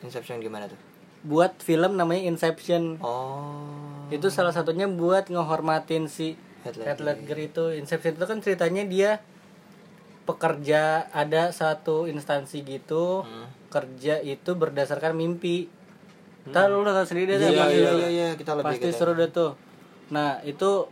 Inception 0.01 0.39
gimana 0.39 0.67
tuh? 0.67 0.79
buat 1.23 1.57
film 1.57 1.95
namanya 1.95 2.21
Inception 2.23 3.01
Oh. 3.01 4.05
itu 4.07 4.29
salah 4.29 4.51
satunya 4.51 4.85
buat 4.85 5.25
ngehormatin 5.25 6.05
si 6.05 6.37
Heath 6.65 6.75
Heath 6.75 6.97
Ledger. 6.97 7.21
Ledger 7.21 7.37
itu 7.39 7.63
Inception 7.75 8.13
itu 8.13 8.25
kan 8.25 8.39
ceritanya 8.39 8.83
dia 8.83 9.11
pekerja 10.23 10.81
ada 11.11 11.49
satu 11.51 12.05
instansi 12.05 12.65
gitu 12.65 13.21
Hmm. 13.21 13.45
kerja 13.67 14.17
itu 14.19 14.51
berdasarkan 14.53 15.13
mimpi. 15.13 15.69
Ntar 16.45 16.67
lu 16.67 16.81
nonton 16.81 17.03
sendiri 17.03 17.35
deh 17.35 17.45
Iya, 17.47 17.59
pasti- 17.59 17.75
iya, 17.75 17.91
iya, 17.91 18.07
iya, 18.07 18.27
kita 18.33 18.51
lebih 18.55 18.65
pasti 18.71 18.87
ke- 18.87 18.95
seru 18.95 19.13
deh 19.13 19.29
tuh. 19.29 19.53
Nah 20.09 20.41
itu 20.41 20.89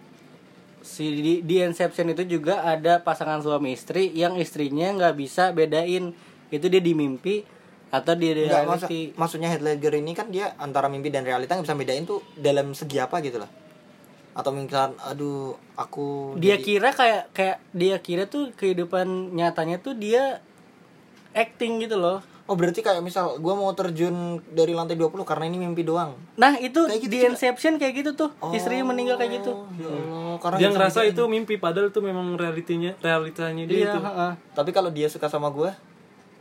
si 0.81 1.05
di, 1.15 1.33
di 1.39 1.55
Inception 1.59 2.09
itu 2.09 2.27
juga 2.27 2.61
ada 2.61 2.99
pasangan 2.99 3.39
suami 3.39 3.71
istri 3.71 4.11
yang 4.11 4.35
istrinya 4.35 4.91
nggak 4.91 5.15
bisa 5.15 5.49
bedain. 5.49 6.13
Itu 6.49 6.67
dia 6.67 6.77
di 6.79 6.93
mimpi 6.93 7.41
atau 7.89 8.13
di 8.13 8.29
Enggak, 8.35 8.65
masa- 8.67 8.85
reality 8.85 9.13
maksudnya 9.15 9.47
Heath 9.47 9.61
Ledger 9.61 9.93
ini 9.95 10.11
kan 10.11 10.27
dia 10.27 10.53
antara 10.57 10.85
mimpi 10.85 11.07
dan 11.07 11.23
realita 11.23 11.53
nggak 11.53 11.63
bisa 11.63 11.77
bedain 11.77 12.03
tuh 12.03 12.21
dalam 12.35 12.73
segi 12.73 12.97
apa 12.97 13.17
gitu 13.19 13.37
loh. 13.37 13.49
Atau 14.33 14.49
misalkan 14.51 14.97
aduh 14.99 15.53
aku 15.73 16.35
dia 16.35 16.55
jadi- 16.55 16.65
kira 16.67 16.89
kayak 16.91 17.23
kayak 17.31 17.57
dia 17.71 17.95
kira 17.97 18.23
tuh 18.25 18.49
kehidupan 18.51 19.05
nyatanya 19.31 19.77
tuh 19.77 19.93
dia 19.93 20.41
acting 21.31 21.79
gitu 21.79 21.95
loh 21.95 22.19
Oh 22.43 22.59
berarti 22.59 22.83
kayak 22.83 22.99
misal 22.99 23.39
gua 23.39 23.55
mau 23.55 23.71
terjun 23.71 24.11
dari 24.49 24.71
lantai 24.71 24.99
20 24.99 25.15
karena 25.23 25.47
ini 25.47 25.55
mimpi 25.57 25.79
doang. 25.81 26.11
nah 26.35 26.51
itu 26.57 26.75
Kayak 26.83 26.99
gitu 26.99 27.07
di 27.07 27.17
juga? 27.17 27.29
Inception 27.31 27.73
kayak 27.77 27.93
gitu 27.95 28.11
tuh 28.17 28.29
istrinya 28.51 28.83
meninggal 28.85 29.15
kayak 29.15 29.39
gitu 29.39 29.63
Ya 29.73 29.87
Allah, 29.87 30.35
karena 30.37 30.57
dia 30.57 30.69
ngerasa 30.69 30.99
itu 31.07 31.23
mimpi 31.25 31.55
padahal 31.55 31.87
itu 31.87 31.99
memang 31.99 32.35
realitinya 32.35 32.99
realitanya 32.99 33.63
dia 33.63 33.77
iya 33.77 33.87
itu 33.87 33.97
heeh. 33.97 34.31
bedain. 34.35 34.51
Tapi 34.51 34.69
kalau 34.69 34.89
dia 34.89 35.07
suka 35.07 35.25
sama 35.25 35.47
gua 35.47 35.71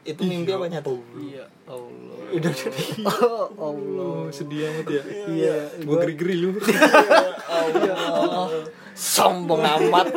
itu 0.03 0.21
mimpi 0.27 0.51
apa 0.51 0.67
nyata? 0.67 0.91
iya 1.23 1.47
Allah. 1.71 2.19
Udah 2.35 2.53
oh 3.07 3.47
Allah. 3.55 4.11
Oh, 4.19 4.27
sedih 4.35 4.67
amat 4.75 4.87
ya. 4.91 5.03
Iya. 5.31 5.55
Gue 5.87 5.97
geri-geri 6.03 6.35
lu. 6.43 6.59
Sombong 9.15 9.63
amat. 9.63 10.11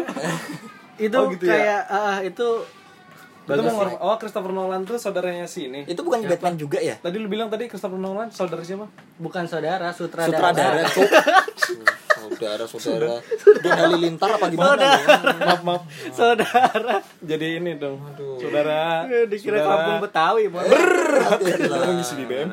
itu 0.95 1.11
Oh, 1.13 1.27
gitu 1.27 1.45
ya? 1.45 1.53
kayak 1.53 1.81
ah, 1.91 2.17
itu 2.23 2.47
itu 3.45 3.61
mau 3.61 3.85
oh 3.85 4.17
Christopher 4.17 4.49
Nolan 4.49 4.89
tuh 4.89 4.97
saudaranya 4.97 5.45
si 5.45 5.69
ini. 5.69 5.85
Itu 5.85 6.01
bukan 6.01 6.25
Batman 6.25 6.57
juga 6.57 6.81
ya? 6.81 6.97
tadi 6.97 7.21
lu 7.21 7.29
bilang 7.29 7.53
tadi 7.53 7.69
Christopher 7.69 8.01
Nolan 8.01 8.33
saudara 8.33 8.65
siapa? 8.65 8.89
Bukan 9.21 9.45
saudara 9.45 9.93
sutradara. 9.93 10.81
Sutradara. 10.89 10.89
Saudara, 12.27 12.63
saudara. 12.65 13.15
Dia 13.61 13.73
halilintar 13.77 14.29
apa 14.31 14.45
gimana? 14.47 14.81
maaf 15.39 15.61
maaf. 15.61 15.81
Saudara. 16.09 16.99
Jadi 17.21 17.59
ini 17.59 17.77
dong 17.77 18.01
saudara. 18.37 19.05
Dikira 19.25 19.61
saudara. 19.61 19.69
kampung 19.69 19.97
Betawi. 20.01 20.43
Orang 20.49 21.95
ngisi 21.95 22.13
di 22.15 22.25
BM. 22.25 22.49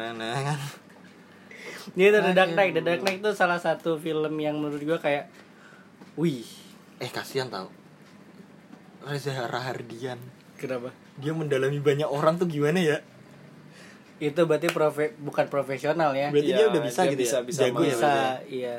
Dia 1.93 2.07
itu 2.09 2.19
The 2.19 2.33
Dark 2.33 2.53
Knight. 2.53 2.73
The 2.73 2.83
Dark 2.83 3.01
Knight 3.03 3.19
itu 3.21 3.31
salah 3.33 3.59
satu 3.59 3.97
film 3.97 4.35
yang 4.37 4.57
menurut 4.57 4.81
gua 4.81 4.99
kayak 4.99 5.29
wih. 6.15 6.45
Eh 6.99 7.09
kasihan 7.09 7.49
tau. 7.49 7.69
Reza 9.03 9.35
Rahardian. 9.45 10.21
Kenapa? 10.55 10.95
Dia 11.19 11.35
mendalami 11.35 11.83
banyak 11.83 12.07
orang 12.07 12.39
tuh 12.39 12.47
gimana 12.47 12.79
ya? 12.79 12.99
Itu 14.23 14.47
berarti 14.47 14.71
profe 14.71 15.19
bukan 15.19 15.51
profesional 15.51 16.15
ya? 16.15 16.31
Berarti 16.31 16.55
Iya, 16.55 16.57
dia 16.57 16.67
udah 16.71 16.83
bisa 16.87 17.01
dia 17.03 17.11
gitu 17.11 17.23
bisa- 17.27 17.41
ya? 17.43 17.43
bisa 17.43 17.61
Jago 17.67 17.81
ya 17.83 17.91
bisa 17.91 18.07
ya? 18.07 18.31
iya 18.47 18.77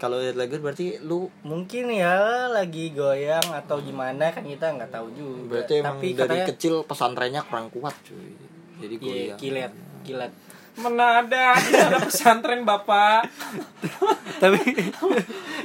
Kalau 0.00 0.16
lihat 0.16 0.40
lagi 0.40 0.56
berarti 0.56 0.96
lu 1.04 1.28
mungkin 1.44 1.92
ya 1.92 2.48
lagi 2.48 2.88
goyang 2.96 3.44
atau 3.52 3.84
gimana 3.84 4.32
kan 4.32 4.40
kita 4.40 4.72
nggak 4.72 4.88
tahu 4.88 5.12
juga. 5.12 5.60
Berarti 5.60 5.84
emang 5.84 6.00
tapi 6.00 6.06
dari 6.16 6.20
katanya 6.24 6.46
kecil 6.48 6.74
pesantrennya 6.88 7.44
kurang 7.44 7.68
kuat 7.68 7.92
cuy. 8.08 8.32
Jadi 8.80 8.94
iya 8.96 9.36
kuliah 9.36 9.36
kilat 9.36 9.72
kilat. 10.08 10.32
Mana 10.80 11.20
ada 11.20 11.52
pesantren 12.08 12.64
bapak. 12.64 13.28
Tapi 14.40 14.60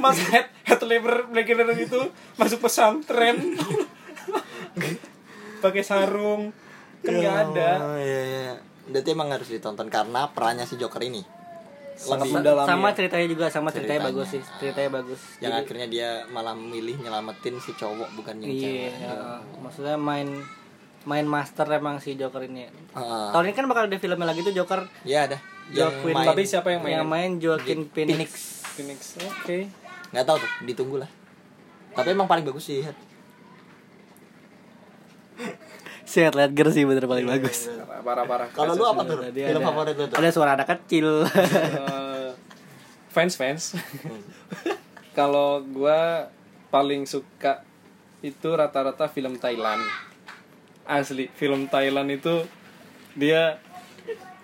mas 0.04 0.20
head 0.27 0.51
head 0.68 0.84
labor 0.84 1.32
Ledger 1.32 1.63
itu 1.72 2.12
masuk 2.36 2.68
pesantren. 2.68 3.56
Pakai 5.63 5.80
sarung. 5.88 6.51
Kan 7.08 7.13
nggak 7.24 7.36
ada. 7.56 7.72
Oh 7.80 7.96
iya 8.04 8.22
iya. 8.27 8.56
Berarti 8.92 9.10
emang 9.15 9.32
harus 9.32 9.48
ditonton 9.48 9.88
karena 9.88 10.27
perannya 10.36 10.68
si 10.68 10.75
Joker 10.75 11.00
ini 11.08 11.24
Lengkap 11.96 12.28
Sa- 12.28 12.36
mendalam 12.36 12.66
sama 12.66 12.88
ya. 12.88 12.94
ceritanya 12.94 13.28
juga 13.28 13.46
sama 13.48 13.70
ceritanya, 13.70 14.04
Ceritanya. 14.04 14.08
bagus 14.12 14.28
sih 14.30 14.42
ceritanya 14.60 14.90
bagus. 14.94 15.22
Yang 15.36 15.40
Jadi- 15.42 15.62
akhirnya 15.62 15.88
dia 15.88 16.10
malah 16.28 16.54
memilih 16.54 16.96
nyelamatin 17.00 17.56
si 17.58 17.72
cowok 17.72 18.10
bukan 18.14 18.36
yang 18.38 18.52
iya 18.52 18.62
cewek. 18.62 18.92
heeh. 19.00 19.38
maksudnya 19.58 19.96
main 19.96 20.28
main 21.04 21.24
master 21.24 21.68
emang 21.72 21.98
si 21.98 22.14
Joker 22.14 22.44
ini. 22.44 22.68
Heeh. 22.68 23.28
tahun 23.32 23.44
ini 23.46 23.54
kan 23.54 23.66
bakal 23.66 23.86
ada 23.86 23.96
film 23.96 24.20
lagi 24.20 24.42
tuh 24.42 24.52
Joker. 24.52 24.84
Ya 25.04 25.24
ada. 25.24 25.40
Joaquin 25.68 26.14
main 26.14 26.28
tapi 26.28 26.44
siapa 26.44 26.68
yang 26.70 26.82
main? 26.82 26.94
Yang 26.96 27.08
main 27.08 27.32
Joaquin 27.40 27.80
Phoenix. 27.88 28.30
Phoenix. 28.75 29.00
Oke. 29.18 29.66
Nggak 30.12 30.25
tahu 30.25 30.38
tuh 30.38 30.52
ditunggu 30.62 30.96
lah. 30.98 31.10
Tapi 31.92 32.12
emang 32.12 32.28
paling 32.28 32.44
bagus 32.44 32.66
sih 32.66 32.84
Heath 36.06 36.38
Ledger 36.38 36.68
sih 36.72 36.86
bener 36.86 37.10
paling 37.10 37.26
bagus. 37.26 37.68
parah 38.06 38.26
parah 38.30 38.48
Kalau 38.54 38.78
lu 38.78 38.86
apa 38.86 39.02
tuh? 39.04 39.18
Tadi 39.26 39.42
Film 39.42 39.62
ada, 39.62 39.68
favorit 39.74 39.96
lu 39.98 40.06
tuh? 40.08 40.18
ada 40.22 40.30
suara 40.30 40.52
anak 40.54 40.68
kecil. 40.70 41.26
Fans 43.10 43.34
fans. 43.36 43.64
Kalau 45.18 45.64
gua 45.64 46.30
paling 46.70 47.08
suka 47.08 47.64
itu 48.22 48.50
rata-rata 48.54 49.08
film 49.08 49.40
Thailand. 49.40 49.82
Asli 50.86 51.32
film 51.34 51.66
Thailand 51.72 52.14
itu 52.14 52.46
dia 53.18 53.58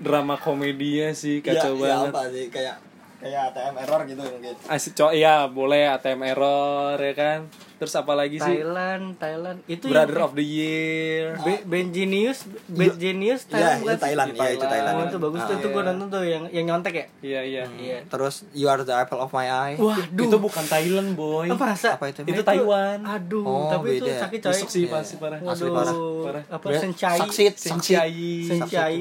drama 0.02 0.40
komedinya 0.40 1.14
sih 1.14 1.46
kacau 1.46 1.78
ya, 1.78 1.86
ya 1.86 1.86
banget. 1.86 2.12
apa 2.16 2.24
sih? 2.34 2.46
Kayak 2.50 2.76
kayak 3.22 3.42
ATM 3.48 3.76
error 3.78 4.02
gitu 4.04 4.22
mungkin 4.24 4.54
asli 4.66 4.90
cowok 4.92 5.14
ya 5.14 5.36
boleh 5.46 5.84
ATM 5.92 6.22
error 6.26 6.98
ya 6.98 7.14
kan 7.14 7.40
terus 7.78 7.94
apa 7.96 8.14
lagi 8.14 8.38
sih 8.38 8.58
Thailand 8.60 9.04
Thailand 9.16 9.58
itu 9.66 9.86
Brother 9.88 10.14
yang, 10.16 10.26
of 10.28 10.34
the 10.34 10.46
Year 10.46 11.34
Be- 11.40 11.64
Ben 11.64 11.90
Genius 11.90 12.46
Ben 12.68 12.94
Genius 12.94 13.46
Iya, 13.48 13.58
Thailand 13.58 13.74
itu 13.74 13.82
bukan 13.82 13.96
sih? 13.96 14.04
Thailand, 14.04 14.30
iya 14.32 14.50
itu 14.52 14.66
Thailand. 14.68 14.94
Oh, 14.94 15.04
itu 15.04 15.18
bagus 15.18 15.40
tuh, 15.40 15.48
Ah, 15.48 15.58
itu 15.58 15.68
gua 15.68 15.82
nonton 15.84 16.08
tuh 16.08 16.22
yang 16.24 16.44
yang 16.48 16.66
nyontek 16.68 16.94
ya. 16.94 17.06
iya 17.22 17.42
iya 17.42 17.64
Iya. 17.74 17.98
Terus 18.06 18.46
You 18.52 18.68
Are 18.68 18.80
the 18.80 18.94
Apple 18.94 19.18
of 19.18 19.30
My 19.32 19.48
Eye. 19.48 19.76
Waduh. 19.78 20.24
itu 20.24 20.38
bukan 20.38 20.64
Thailand 20.64 21.10
boy 21.14 21.48
Apa 21.48 21.74
rasa? 21.74 21.98
Apa 21.98 22.06
itu? 22.08 22.22
itu 22.24 22.42
Taiwan 22.42 23.02
Aduh, 23.02 23.42
Oh, 23.42 23.70
tapi 23.72 23.98
itu 23.98 24.06
beda. 24.06 24.30
sakit 24.30 24.40
coy. 24.40 24.54
Sih 24.64 24.86
pasti 24.86 25.16
parah 25.18 25.40
parah. 25.42 26.44
Apa 26.48 26.66
sencai? 26.72 27.18
Saksit, 27.20 27.54
Sencai. 27.58 28.14
Sencai. 28.46 28.98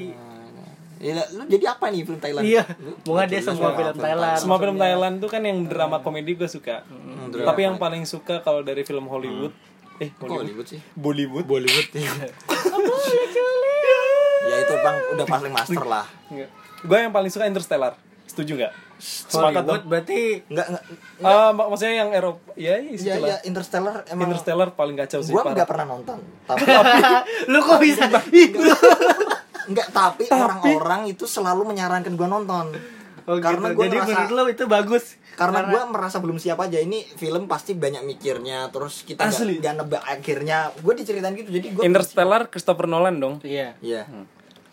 Ya, 1.01 1.17
lu 1.31 1.49
jadi 1.49 1.65
apa 1.71 1.89
nih 1.89 2.05
film 2.05 2.19
Thailand? 2.19 2.45
Iya. 2.45 2.61
Bunga 3.03 3.25
dia 3.25 3.41
semua 3.41 3.73
film 3.73 3.97
Thailand. 3.97 4.37
semua 4.37 4.57
film 4.57 4.77
maksudnya. 4.77 4.93
Thailand 4.93 5.15
tuh 5.17 5.29
kan 5.29 5.41
yang 5.41 5.65
drama 5.65 5.97
komedi 5.99 6.35
gue 6.35 6.45
suka 6.47 6.85
Hmm, 6.85 7.33
tapi 7.33 7.61
yang 7.63 7.75
paling 7.75 8.05
suka 8.05 8.39
kalau 8.39 8.61
dari 8.61 8.83
film 8.83 9.07
Hollywood 9.07 9.57
eh 9.97 10.09
Kok 10.11 10.23
Hollywood 10.23 10.45
Hollywood 10.61 10.67
sih? 10.67 10.81
Bollywood 10.93 11.45
Bollywood. 11.47 11.89
ya 14.43 14.57
itu 14.59 14.75
bang 14.75 14.97
udah 15.11 15.27
paling 15.27 15.49
master 15.51 15.85
lah. 15.85 16.05
gue 16.81 16.99
yang 16.99 17.11
paling 17.11 17.29
suka 17.29 17.45
Interstellar 17.45 17.93
setuju 18.27 18.57
nggak 18.59 18.73
sepakat 18.99 19.33
Hollywood 19.59 19.65
dong 19.67 19.83
berarti 19.87 20.19
Enggak 20.47 20.67
enggak. 20.71 20.85
Ah, 21.21 21.51
mak- 21.51 21.69
maksudnya 21.69 21.95
yang 21.99 22.11
Eropa 22.11 22.53
ya 22.55 22.77
Ya 22.77 22.91
istilah 22.91 23.17
ya 23.27 23.37
Interstellar 23.43 24.05
emang 24.07 24.29
Interstellar 24.29 24.69
paling 24.71 24.95
kacau 24.95 25.21
sih 25.21 25.31
gua 25.31 25.43
parah. 25.43 25.55
nggak 25.57 25.69
pernah 25.69 25.87
nonton. 25.89 26.19
Tapi 26.49 26.65
lu 27.47 27.59
kok 27.59 27.79
bisa? 27.79 28.05
Enggak 29.71 29.89
tapi 29.89 30.27
orang-orang 30.29 31.07
itu 31.07 31.25
selalu 31.25 31.63
menyarankan 31.65 32.13
gua 32.13 32.27
nonton. 32.29 32.75
Oh, 33.23 33.39
Karena 33.39 33.71
gitu. 33.71 33.77
gua 33.77 33.85
Jadi 33.85 33.97
ngerasa- 33.97 34.11
menurut 34.19 34.31
lu 34.33 34.45
itu 34.49 34.65
bagus. 34.67 35.05
karena 35.33 35.65
gue 35.65 35.81
merasa 35.89 36.17
belum 36.19 36.37
siap 36.37 36.61
aja 36.61 36.77
ini 36.77 37.01
film 37.07 37.47
pasti 37.47 37.73
banyak 37.73 38.05
mikirnya 38.05 38.69
terus 38.69 39.01
kita 39.01 39.25
nggak- 39.25 39.41
Asli. 39.41 39.55
nggak 39.57 39.75
nebak 39.75 40.03
akhirnya 40.03 40.59
gue 40.75 40.93
diceritain 40.93 41.33
gitu 41.33 41.49
jadi 41.51 41.67
gue 41.71 41.83
Interstellar 41.83 42.45
Christopher 42.45 42.85
Nolan 42.85 43.17
dong 43.17 43.35
Iya. 43.41 43.73
Iya. 43.81 44.05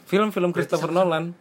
film-film 0.04 0.52
Christopher 0.52 0.92
Nolan 0.92 1.32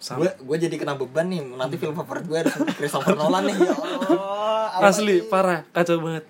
Gue 0.00 0.32
gue 0.34 0.56
jadi 0.58 0.74
kena 0.74 0.96
beban 0.96 1.28
nih 1.28 1.46
nanti 1.46 1.76
film 1.76 1.94
favorit 1.94 2.24
gue 2.24 2.38
harus 2.38 2.50
Christopher 2.74 3.14
Nolan 3.20 3.44
nih 3.44 3.56
ya 3.60 3.70
Allah. 3.70 4.88
asli 4.88 5.20
ini? 5.20 5.28
parah 5.28 5.62
kacau 5.68 6.00
banget 6.00 6.24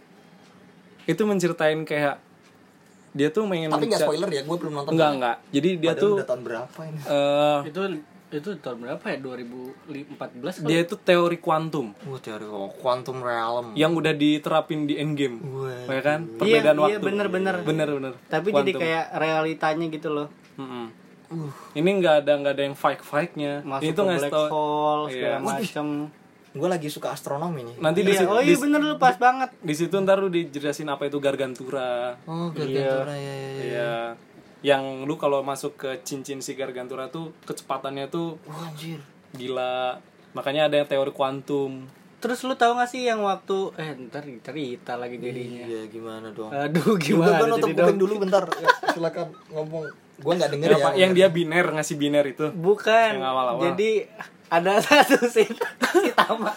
itu 1.07 1.23
menceritain 1.23 1.80
kayak 1.83 2.21
dia 3.12 3.29
tuh 3.29 3.43
pengen 3.45 3.69
Tapi 3.69 3.85
nggak 3.87 4.00
spoiler 4.02 4.29
ya 4.29 4.43
gue 4.43 4.57
belum 4.57 4.73
nonton. 4.73 4.93
enggak 4.93 5.11
enggak 5.12 5.37
jadi 5.50 5.69
dia 5.75 5.90
Padahal 5.90 6.00
tuh 6.00 6.12
udah 6.12 6.26
tahun 6.26 6.43
berapa 6.43 6.81
ini? 6.85 6.99
eh, 7.02 7.59
Itu 7.67 7.81
itu 8.31 8.50
tahun 8.57 8.79
berapa 8.81 9.05
ya? 9.05 9.17
2014 9.19 10.62
dia 10.62 10.79
itu 10.81 10.95
teori 10.97 11.37
kuantum 11.37 11.90
Wah 12.05 12.19
teori 12.19 12.45
oh, 12.45 12.71
quantum 12.73 13.19
realm. 13.19 13.75
yang 13.75 13.90
udah 13.93 14.12
diterapin 14.12 14.85
di 14.85 14.95
Endgame 14.97 15.43
Wah. 15.43 15.90
ya 15.90 16.00
kan 16.00 16.21
Iya, 16.23 16.37
perbedaan 16.37 16.76
iya, 16.76 16.83
waktu 16.88 17.02
bener-bener. 17.02 17.55
bener 17.61 17.88
bener 17.90 18.12
Tapi 18.25 18.49
jadi 18.49 18.71
Quantum. 18.71 18.81
kayak 18.81 19.05
realitanya 19.12 19.87
gitu 19.88 20.09
loh. 20.09 20.29
Mm-mm. 20.57 20.87
ini 21.73 21.90
nggak 21.97 22.14
ada 22.21 22.33
nggak 22.37 22.52
ada 22.52 22.62
yang 22.64 22.75
fight 22.75 23.00
fightnya 23.00 23.62
Masuk 23.62 23.83
ini 23.85 23.93
ke 23.93 24.02
black 24.02 24.31
tau 24.31 24.47
hole 24.47 25.05
segala 25.09 25.31
Iya. 25.31 25.38
macam. 25.40 25.87
Gue 26.52 26.66
lagi 26.66 26.87
suka 26.87 27.11
astronomi 27.11 27.62
nih 27.62 27.76
nanti 27.78 28.00
di, 28.00 28.11
Iya, 28.11 28.21
situ- 28.21 28.28
oh 28.28 28.38
iya 28.38 28.49
di- 28.49 28.59
bener 28.59 28.80
lu 28.80 28.97
pas 28.97 29.14
banget. 29.16 29.50
di 29.57 29.71
situ 29.73 29.95
ntar 29.97 30.19
lu 30.19 30.28
dijelasin 30.28 30.87
apa 30.87 31.04
itu 31.04 31.19
gargantura 31.19 32.19
oh 32.25 32.50
Iya. 32.50 32.90
Gargantua 32.90 33.14
ya 33.14 33.16
ya 33.16 33.35
ya 33.49 33.62
Iya. 33.62 33.95
Yang 34.62 34.83
lu 35.04 35.14
kalau 35.14 35.40
masuk 35.40 35.73
ke 35.75 36.02
cincin 36.02 36.38
si 36.38 36.52
gargantura 36.52 37.07
tuh 37.07 37.33
kecepatannya 37.42 38.07
tuh 38.07 38.37
Wah, 38.42 38.66
anjir 38.66 39.00
gila. 39.30 39.97
Makanya 40.30 40.66
ada 40.66 40.76
yang 40.76 40.87
teori 40.87 41.11
kuantum. 41.11 41.87
Terus 42.19 42.42
lu 42.42 42.52
tahu 42.52 42.76
gak 42.76 42.87
sih 42.87 43.02
yang 43.02 43.19
waktu 43.21 43.73
eh 43.75 43.97
ntar 44.02 44.21
cerita 44.38 44.92
lagi 44.95 45.16
jadinya. 45.16 45.64
iya 45.64 45.83
gimana 45.87 46.28
dong 46.28 46.50
Aduh 46.50 46.92
gue 46.92 47.09
gimana 47.09 47.40
nutup 47.49 47.64
jadi 47.64 47.73
kuping 47.78 47.88
dong? 47.88 48.00
dulu 48.02 48.14
bentar 48.21 48.45
Ya, 48.52 48.69
silakan 48.90 49.26
ngomong 49.49 49.88
gue 50.19 50.33
nggak 50.35 50.50
denger 50.52 50.69
ya 50.69 50.76
apa- 50.78 50.97
yang 50.99 51.12
dia 51.12 51.28
biner 51.28 51.66
ngasih 51.71 51.97
biner 51.97 52.25
itu. 52.26 52.52
Bukan. 52.52 53.11
Yang 53.16 53.25
awal-awal. 53.25 53.62
Jadi 53.64 53.90
ada 54.50 54.76
satu 54.83 55.16
scene 55.25 55.54
si 55.95 56.11
Tama. 56.12 56.50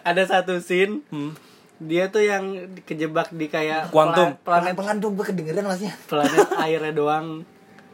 ada 0.00 0.22
satu 0.22 0.56
scene 0.58 1.02
Hmm. 1.06 1.34
dia 1.76 2.06
tuh 2.06 2.22
yang 2.22 2.56
kejebak 2.80 3.28
di 3.30 3.46
kayak 3.46 3.90
Kuantum. 3.90 4.32
pla- 4.38 4.62
pelan 4.62 4.62
planet 4.64 4.74
pelan 4.74 4.96
dong 4.96 5.12
gue 5.12 5.26
kedengeran 5.26 5.66
masnya 5.66 5.92
planet 6.06 6.46
airnya 6.56 6.92
doang. 6.92 7.44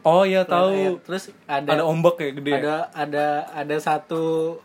Oh 0.01 0.21
iya 0.21 0.43
Planet 0.43 0.63
air. 0.69 0.91
tahu. 0.93 1.03
Terus 1.03 1.23
ada 1.45 1.69
Ada 1.69 1.83
ombak 1.83 2.15
ya 2.17 2.29
gede. 2.31 2.51
ada 2.53 2.75
ada 2.93 3.25
ada 3.49 3.75
satu 3.77 4.55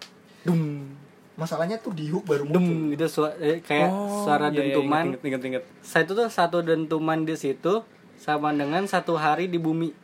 dum 0.42 0.87
masalahnya 1.34 1.78
tuh 1.78 1.90
di 1.92 2.06
hook 2.08 2.26
baru 2.26 2.42
muncul 2.42 2.58
dum 2.60 2.90
gitu 2.90 3.06
sua- 3.08 3.34
eh, 3.37 3.58
kayak 3.60 3.87
Oh, 3.88 4.22
suara 4.22 4.48
iya, 4.48 4.58
iya, 4.60 4.75
dentuman. 4.75 5.04
Inget, 5.08 5.22
inget, 5.25 5.42
inget. 5.44 5.62
Saya 5.80 6.02
itu 6.02 6.12
tuh 6.12 6.26
satu 6.28 6.58
dentuman 6.60 7.18
di 7.20 7.34
situ 7.34 7.82
sama 8.16 8.50
dengan 8.50 8.82
satu 8.84 9.14
hari 9.14 9.46
di 9.46 9.56
bumi. 9.56 9.94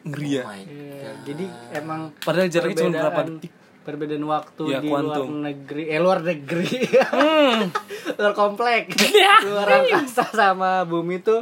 Ngeri 0.00 0.28
ya. 0.30 0.42
Oh 0.42 0.48
my 0.48 0.62
Iya, 0.62 1.10
jadi 1.24 1.44
emang 1.74 2.00
Padahal 2.18 2.48
jaraknya 2.48 2.76
cuma 2.76 2.90
berapa 2.92 3.10
perbedaan- 3.12 3.36
detik. 3.36 3.52
Perbedaan 3.80 4.24
waktu 4.26 4.62
Ya, 4.68 4.78
di 4.78 4.86
kuantum. 4.86 5.26
luar 5.26 5.48
negeri, 5.48 5.82
eh 5.86 5.96
luar 5.96 6.18
negeri, 6.20 6.76
Hmm. 7.08 7.72
luar 8.20 8.34
komplek, 8.34 8.92
luar 9.48 9.64
angkasa 9.66 10.28
sama 10.28 10.84
bumi 10.84 11.18
tuh 11.18 11.40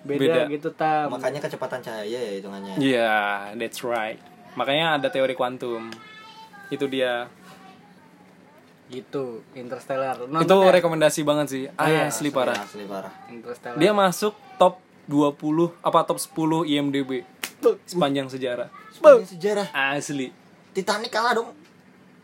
beda, 0.00 0.16
Beda. 0.16 0.40
gitu 0.48 0.70
tam. 0.72 1.10
makanya 1.10 1.42
kecepatan 1.42 1.82
cahaya 1.82 2.06
ya 2.08 2.32
hitungannya 2.32 2.78
Iya, 2.78 3.12
that's 3.54 3.82
right. 3.82 4.22
Makanya 4.52 4.96
ada 4.96 5.08
teori 5.08 5.34
kuantum. 5.34 5.90
Itu 6.68 6.86
dia. 6.86 7.26
Gitu, 8.86 9.46
Interstellar. 9.52 10.14
itu 10.16 10.26
Nonton 10.26 10.62
ya? 10.64 10.72
rekomendasi 10.72 11.20
banget 11.22 11.46
sih. 11.48 11.64
Iya, 11.68 12.06
Asli 12.06 12.28
parah. 12.28 12.58
asli 12.60 12.82
parah 12.84 13.10
Interstellar. 13.26 13.76
Dia 13.76 13.90
masuk 13.92 14.34
top 14.56 14.78
20 15.06 15.74
apa 15.80 16.02
top 16.04 16.18
10 16.18 16.66
IMDb 16.66 17.22
sepanjang 17.84 18.26
sejarah. 18.26 18.68
Sebagai 18.90 19.26
sejarah 19.26 19.66
Asli. 19.70 20.32
Titanic 20.70 21.10
kalah 21.10 21.34
dong 21.34 21.50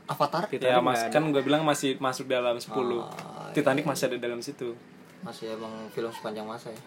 Avatar 0.06 0.46
Ya 0.52 0.78
mas 0.78 1.02
kan 1.10 1.22
gue 1.34 1.42
bilang 1.42 1.66
masih 1.66 1.98
masuk 1.98 2.30
dalam 2.30 2.54
10 2.54 2.70
Oh, 2.70 3.10
Titanic 3.50 3.82
masih 3.82 4.06
ada 4.06 4.16
dalam 4.16 4.38
situ. 4.38 4.76
masih 5.24 5.50
emang 5.52 5.72
film 5.90 6.12
sepanjang 6.12 6.46
masa 6.46 6.70
ya 6.70 6.78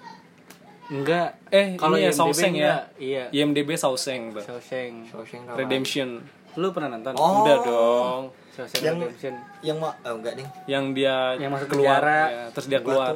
enggak. 0.90 1.38
Eh 1.50 1.76
Kalau 1.76 1.98
ini 1.98 2.08
ya 2.08 2.12
Sauseng 2.12 2.54
ya. 2.56 2.90
Iya. 2.98 3.30
IMDb 3.30 3.78
Sauseng. 3.78 4.34
Shawshank. 4.34 5.06
Shawshank 5.06 5.44
Redemption 5.46 5.60
Redemption. 5.60 6.10
Lu 6.58 6.74
pernah 6.74 6.90
nonton? 6.90 7.14
Oh. 7.14 7.46
Udah 7.46 7.58
dong. 7.62 8.22
Shawshank 8.50 8.82
Yang- 8.82 9.00
Redemption. 9.04 9.34
yang 9.62 9.78
mau 9.78 9.94
oh, 9.94 10.14
enggak 10.18 10.34
ding 10.34 10.50
Yang 10.66 10.86
dia 10.96 11.16
Yang 11.38 11.52
masuk 11.54 11.68
keluar 11.70 12.02
penjara. 12.02 12.22
ya, 12.26 12.44
terus 12.50 12.68
dia 12.68 12.80
keluar 12.82 13.14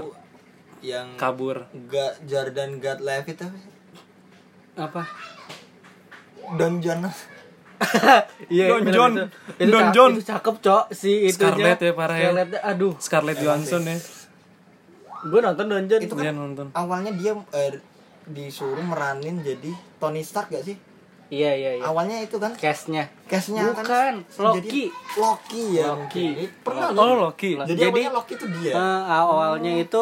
yang 0.84 1.08
kabur. 1.16 1.58
enggak 1.72 2.12
Jordan 2.28 2.72
God 2.78 3.00
Levitt 3.02 3.40
apa 3.40 3.56
sih? 3.56 3.73
Apa? 4.76 5.04
Don 6.54 6.78
Jonas 6.80 7.30
Iya, 8.48 8.72
Don 8.72 8.84
John. 8.88 9.12
itu. 9.14 9.26
Itu 9.60 9.70
Don 9.70 9.88
John. 9.92 10.10
Itu 10.14 10.24
cakep, 10.24 10.56
Cok. 10.58 10.84
Si 10.92 11.28
itu 11.28 11.36
Scarlett 11.36 11.80
ya, 11.80 11.92
parah 11.92 12.16
ya. 12.16 12.24
Scarlett, 12.26 12.50
aduh. 12.64 12.94
Scarlett 12.98 13.38
Johansson 13.38 13.84
ya. 13.84 13.98
Gue 15.22 15.40
nonton 15.40 15.66
Don 15.68 15.84
John. 15.84 16.00
itu 16.00 16.14
Dia 16.14 16.24
kan 16.26 16.36
nonton. 16.38 16.68
awalnya 16.72 17.12
dia 17.12 17.36
eh, 17.52 17.80
disuruh 18.24 18.80
meranin 18.82 19.40
jadi 19.40 19.68
Tony 19.98 20.22
Stark 20.22 20.48
gak 20.50 20.64
sih 20.64 20.78
Iya, 21.28 21.50
iya, 21.52 21.72
iya. 21.76 21.84
awalnya 21.84 22.22
itu 22.22 22.38
kan 22.38 22.54
Cast-nya. 22.54 23.10
cashnya 23.26 23.66
Bukan, 23.68 23.84
kan 23.84 24.14
Loki. 24.38 24.60
jadi 24.62 24.82
Loki 25.18 25.64
ya 25.74 25.86
Loki. 25.90 26.24
mungkin. 26.30 26.50
pernah 26.62 26.88
Oh 26.88 26.94
kan? 26.94 27.16
Loki. 27.20 27.50
jadi, 27.58 27.74
Jadi- 27.74 27.84
awalnya 27.90 28.12
Loki 28.14 28.34
itu 28.34 28.48
dia 28.54 28.72
Eh, 28.72 29.02
awalnya 29.10 29.72
itu 29.76 30.02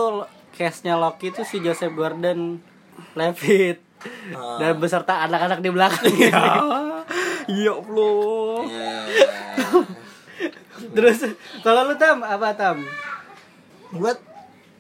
cast-nya 0.51 0.93
Loki 0.95 1.25
itu 1.29 1.41
si 1.41 1.57
Joseph 1.57 1.93
Gordon 1.93 2.59
Levitt. 3.15 3.79
Ah. 4.31 4.57
Dan 4.57 4.77
beserta 4.77 5.23
anak-anak 5.23 5.59
di 5.59 5.69
belakang. 5.69 6.05
Ya 6.11 6.33
Allah. 7.77 8.61
Iya. 8.63 8.95
Terus 10.91 11.17
kalau 11.61 11.85
lu 11.85 11.95
Tam, 11.95 12.19
apa 12.19 12.53
Tam? 12.53 12.81
buat 13.91 14.15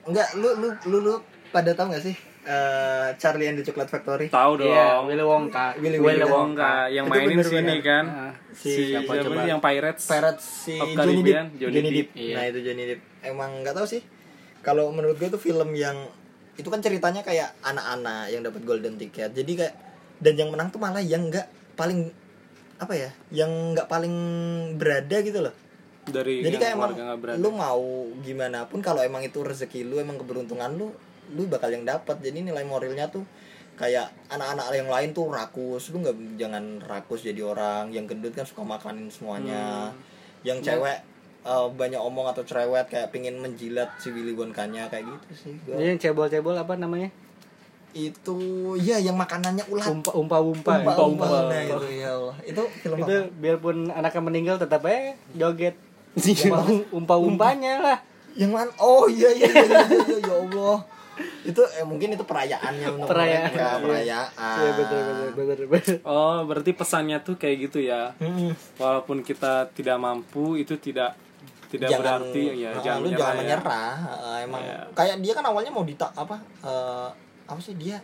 enggak 0.03 0.33
lu 0.33 0.49
lu 0.55 0.67
lu 0.87 0.97
lu 1.01 1.13
pada 1.49 1.75
tahu 1.75 1.91
gak 1.91 1.99
sih 2.01 2.15
eh, 2.41 3.07
Charlie 3.17 3.45
and 3.45 3.59
the 3.59 3.65
Chocolate 3.65 3.85
Factory 3.87 4.27
Tahu 4.27 4.55
dong. 4.57 4.65
Iya, 4.65 5.03
Willy 5.03 5.19
Wonka. 5.21 5.75
Willy 5.77 5.99
Willy 5.99 6.23
Wonka. 6.23 6.31
Wonka 6.31 6.71
yang 6.87 7.05
Itu 7.05 7.11
mainin 7.11 7.27
bener-bener. 7.35 7.67
sini 7.67 7.75
kan. 7.81 8.05
Ah, 8.07 8.33
si 8.49 8.71
Siapa 8.89 9.11
siapa 9.11 9.23
coba 9.27 9.41
yang 9.45 9.59
Pirates? 9.59 10.03
Pirates 10.05 10.45
si 10.63 10.75
Of 10.75 10.87
Johnny 10.89 11.19
Depp 11.19 11.27
Caribbean, 11.27 11.45
Johnny 11.53 11.73
Johnny 11.75 11.89
Depp. 11.91 12.07
Depp 12.07 12.09
Iya. 12.17 12.33
nah 12.33 12.43
itu 12.47 12.59
Johnny 12.63 12.83
Depp 12.87 13.01
emang 13.21 13.51
nggak 13.61 13.75
tahu 13.75 13.85
sih 13.85 14.01
kalau 14.61 14.89
menurut 14.89 15.15
gue 15.15 15.27
itu 15.27 15.37
film 15.37 15.69
yang 15.73 15.97
itu 16.59 16.67
kan 16.67 16.83
ceritanya 16.83 17.21
kayak 17.23 17.55
anak-anak 17.63 18.31
yang 18.31 18.41
dapat 18.43 18.61
golden 18.67 18.95
ticket. 18.99 19.31
Jadi 19.31 19.51
kayak 19.55 19.73
dan 20.21 20.33
yang 20.37 20.49
menang 20.53 20.69
tuh 20.69 20.77
malah 20.77 21.01
yang 21.01 21.31
nggak 21.31 21.47
paling 21.79 22.13
apa 22.81 22.93
ya 22.97 23.09
yang 23.29 23.77
nggak 23.77 23.87
paling 23.87 24.15
berada 24.75 25.17
gitu 25.21 25.39
loh. 25.41 25.55
Dari 26.01 26.41
jadi 26.41 26.57
kayak 26.57 26.73
emang 26.75 26.91
lu 27.37 27.49
mau 27.53 28.09
gimana 28.25 28.65
pun 28.65 28.81
kalau 28.81 29.05
emang 29.05 29.21
itu 29.21 29.41
rezeki 29.45 29.85
lu 29.85 30.01
emang 30.01 30.17
keberuntungan 30.17 30.73
lu 30.75 30.89
lu 31.31 31.47
bakal 31.47 31.71
yang 31.71 31.85
dapat. 31.87 32.19
Jadi 32.19 32.43
nilai 32.43 32.65
moralnya 32.65 33.07
tuh 33.07 33.23
kayak 33.79 34.11
anak-anak 34.29 34.65
yang 34.75 34.89
lain 34.89 35.09
tuh 35.13 35.29
rakus. 35.31 35.93
Lu 35.93 36.03
nggak 36.03 36.41
jangan 36.41 36.83
rakus 36.83 37.23
jadi 37.23 37.41
orang. 37.45 37.93
Yang 37.93 38.17
gendut 38.17 38.33
kan 38.35 38.45
suka 38.45 38.65
makanin 38.65 39.07
semuanya. 39.13 39.93
Yang 40.41 40.73
cewek 40.73 41.10
eh, 41.43 41.67
banyak 41.71 41.97
omong 41.97 42.27
atau 42.27 42.41
cerewet 42.41 42.85
kayak 42.85 43.09
pingin 43.09 43.35
menjilat 43.35 43.89
si 43.95 44.09
Willy 44.09 44.31
Wonkanya 44.31 44.87
kayak 44.87 45.05
gitu 45.05 45.27
sih 45.33 45.53
gua. 45.61 45.75
Ini 45.75 45.85
yang 45.89 45.99
cebol-cebol 45.99 46.55
apa 46.55 46.75
namanya? 46.75 47.09
itu 47.91 48.39
ya 48.79 48.95
yang 48.97 49.19
makanannya 49.19 49.67
ulat 49.67 49.83
Umpa 49.83 50.15
umpa 50.15 50.37
umpa. 50.39 50.79
umpa 50.79 50.93
umpa. 50.95 51.25
umpa 51.27 51.51
nah, 51.51 51.59
itu 51.59 51.87
ya 51.91 52.09
Allah 52.09 52.35
itu 52.41 52.63
film 52.79 52.97
Itu 52.97 53.15
apa? 53.19 53.27
biarpun 53.35 53.77
anaknya 53.91 54.21
meninggal 54.23 54.55
tetap 54.55 54.87
eh 54.87 55.19
joget. 55.33 55.75
umpa 56.89 57.15
umpanya 57.15 57.73
lah. 57.79 57.97
yang 58.31 58.55
mana 58.55 58.71
oh 58.77 59.11
iya 59.11 59.27
iya 59.29 59.43
iya, 59.43 59.59
iya, 59.59 59.79
iya, 59.83 60.17
ya 60.23 60.33
Allah 60.39 60.79
itu 61.43 61.59
eh, 61.59 61.83
mungkin 61.83 62.15
itu 62.15 62.23
perayaannya 62.23 62.87
untuk 62.93 63.11
Perayaan. 63.11 63.51
mereka, 63.51 63.59
Iya. 63.61 63.83
perayaan 63.83 64.55
Iya 64.55 64.71
betul 64.73 64.99
betul 65.03 65.29
betul 65.35 65.67
betul. 65.67 65.95
Oh, 66.03 66.37
berarti 66.41 66.71
pesannya 66.71 67.17
tuh 67.19 67.35
kayak 67.35 67.67
gitu 67.67 67.83
ya. 67.83 68.15
Walaupun 68.75 69.19
kita 69.19 69.67
tidak 69.69 69.99
mampu, 69.99 70.55
itu 70.55 70.79
tidak 70.79 71.13
tidak 71.71 71.89
berarti 71.95 72.43
ya 72.53 72.69
nah, 72.69 72.81
jangan 72.81 72.99
lu 72.99 73.05
menyerah. 73.05 73.17
jangan 73.17 73.33
ya. 73.33 73.39
menyerah 73.41 73.93
Eh, 74.11 74.39
emang 74.43 74.61
Iya. 74.61 74.77
kayak 74.91 75.15
dia 75.17 75.33
kan 75.33 75.45
awalnya 75.45 75.71
mau 75.71 75.83
dita 75.83 76.07
apa 76.11 76.35
eh, 76.61 77.07
apa 77.45 77.59
sih 77.59 77.73
dia 77.73 77.97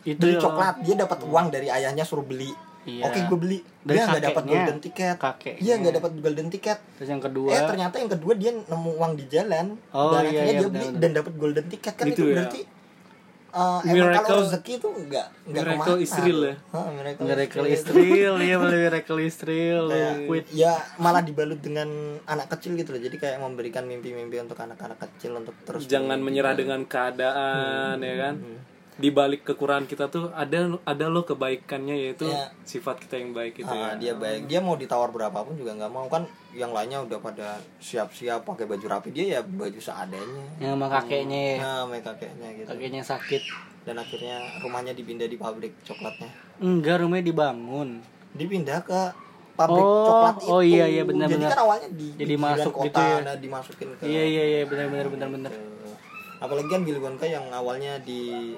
Itu 0.00 0.22
beli 0.22 0.34
ya. 0.34 0.40
coklat 0.40 0.74
dia 0.80 0.94
dapat 0.96 1.18
uang 1.20 1.46
dari 1.48 1.68
ayahnya 1.68 2.02
suruh 2.02 2.22
beli 2.22 2.54
Iya. 2.80 3.04
oke 3.04 3.18
gue 3.26 3.38
beli 3.38 3.58
Dari 3.80 3.90
dia 3.90 4.02
nggak 4.06 4.24
dapat 4.24 4.44
golden 4.46 4.78
ticket 4.78 5.16
Kakeknya. 5.18 5.58
iya 5.58 5.74
nggak 5.76 5.94
dapat 5.98 6.10
golden 6.16 6.48
ticket 6.48 6.78
Terus 6.94 7.08
yang 7.10 7.20
kedua 7.20 7.50
eh 7.50 7.62
ternyata 7.66 7.94
yang 7.96 8.08
kedua 8.08 8.32
dia 8.32 8.50
nemu 8.54 8.90
uang 8.94 9.12
di 9.12 9.24
jalan 9.26 9.66
Oh, 9.90 10.08
dan 10.10 10.24
iya, 10.24 10.28
akhirnya 10.40 10.46
iya, 10.46 10.58
dia 10.58 10.68
beli 10.70 10.86
dan 10.96 11.10
dapat 11.12 11.32
golden 11.34 11.66
ticket 11.66 11.94
kan 11.94 12.06
Gitu 12.06 12.16
itu 12.16 12.22
ya. 12.24 12.34
berarti 12.38 12.60
emang 13.80 13.94
Miracle- 14.08 14.24
kalau 14.24 14.42
rezeki 14.42 14.72
itu 14.74 14.88
nggak 14.88 15.26
nggak 15.44 15.62
Miracle 15.64 15.78
ke 15.78 15.90
mana 15.90 16.00
is 16.00 16.12
real 16.16 16.40
ya? 16.40 16.54
Hah, 16.68 16.86
miracle, 16.90 17.24
Miracle 17.24 17.66
is 17.66 17.82
real. 17.88 18.34
iya 18.38 18.56
bener 18.56 18.78
Miracle 18.80 19.20
is 19.20 19.38
real. 19.42 19.84
Quit. 20.24 20.44
ya 20.50 20.72
malah 20.96 21.20
dibalut 21.20 21.58
dengan 21.58 21.88
anak 22.24 22.46
kecil 22.50 22.74
gitu 22.74 22.90
loh 22.90 23.00
jadi 23.00 23.16
kayak 23.16 23.38
memberikan 23.38 23.82
mimpi-mimpi 23.82 24.38
untuk 24.38 24.56
anak-anak 24.56 24.98
kecil 25.00 25.36
untuk 25.36 25.54
terus 25.62 25.84
Jangan 25.84 26.18
menyerah 26.18 26.52
dengan 26.52 26.84
keadaan 26.84 27.98
ya 27.98 28.14
kan. 28.16 28.34
Di 28.98 29.08
balik 29.08 29.42
kekurangan 29.44 29.86
kita 29.86 30.06
tuh 30.06 30.28
ada 30.32 30.58
ada 30.82 31.06
loh 31.06 31.22
kebaikannya 31.22 31.94
yaitu 31.96 32.26
Iya. 32.26 32.50
sifat 32.62 32.98
kita 32.98 33.14
yang 33.16 33.30
baik 33.30 33.54
itu 33.56 33.70
Ah, 33.70 33.94
ya. 33.94 33.96
dia 33.96 34.12
baik 34.12 34.44
dia 34.44 34.58
mau 34.58 34.74
ditawar 34.74 35.08
berapapun 35.08 35.54
juga 35.54 35.70
nggak 35.72 35.86
mau 35.88 36.06
kan 36.06 36.26
yang 36.50 36.70
lainnya 36.70 36.98
udah 37.00 37.16
pada 37.16 37.48
siap-siap 37.78 38.42
pakai 38.42 38.66
baju 38.66 38.86
rapi 38.88 39.10
dia 39.10 39.24
ya 39.28 39.40
baju 39.40 39.78
seadanya 39.78 40.44
Yang 40.58 40.72
sama 40.74 40.86
kakeknya 40.92 41.40
ya. 41.40 41.56
nah 41.60 41.82
mereka 41.84 42.10
kakeknya 42.12 42.48
gitu 42.52 42.66
Kakeknya 42.66 43.02
sakit. 43.02 43.42
dan 43.80 43.96
akhirnya 43.96 44.36
rumahnya 44.58 44.92
dipindah 44.92 45.24
di 45.24 45.36
pabrik 45.36 45.72
coklatnya 45.80 46.28
Enggak, 46.58 47.00
rumahnya 47.00 47.24
dibangun. 47.24 48.02
dipindah 48.30 48.82
ke 48.82 49.00
pabrik 49.54 49.78
Oh, 49.80 50.04
coklat 50.04 50.34
itu 50.36 50.50
oh 50.50 50.60
iya, 50.60 50.84
iya, 50.84 51.00
jadi 51.00 51.08
benar-benar. 51.08 51.48
kan 51.48 51.60
awalnya 51.60 51.88
di 51.88 52.06
Jadi 52.14 52.34
masuk 52.36 52.72
kota 52.74 52.84
gitu 52.84 53.00
ya. 53.00 53.16
nah, 53.22 53.36
dimasukin 53.36 53.88
ke 53.92 54.02
Iya 54.04 54.22
iya 54.26 54.42
iya 54.44 54.60
benar 54.64 54.86
benar 54.88 55.06
benar 55.08 55.28
benar. 55.30 55.50
ke- 55.50 55.94
apalagi 56.38 56.68
kan 56.68 56.82
Willy 56.82 56.98
Wonka 56.98 57.24
yang 57.24 57.46
awalnya 57.48 57.98
di 58.00 58.54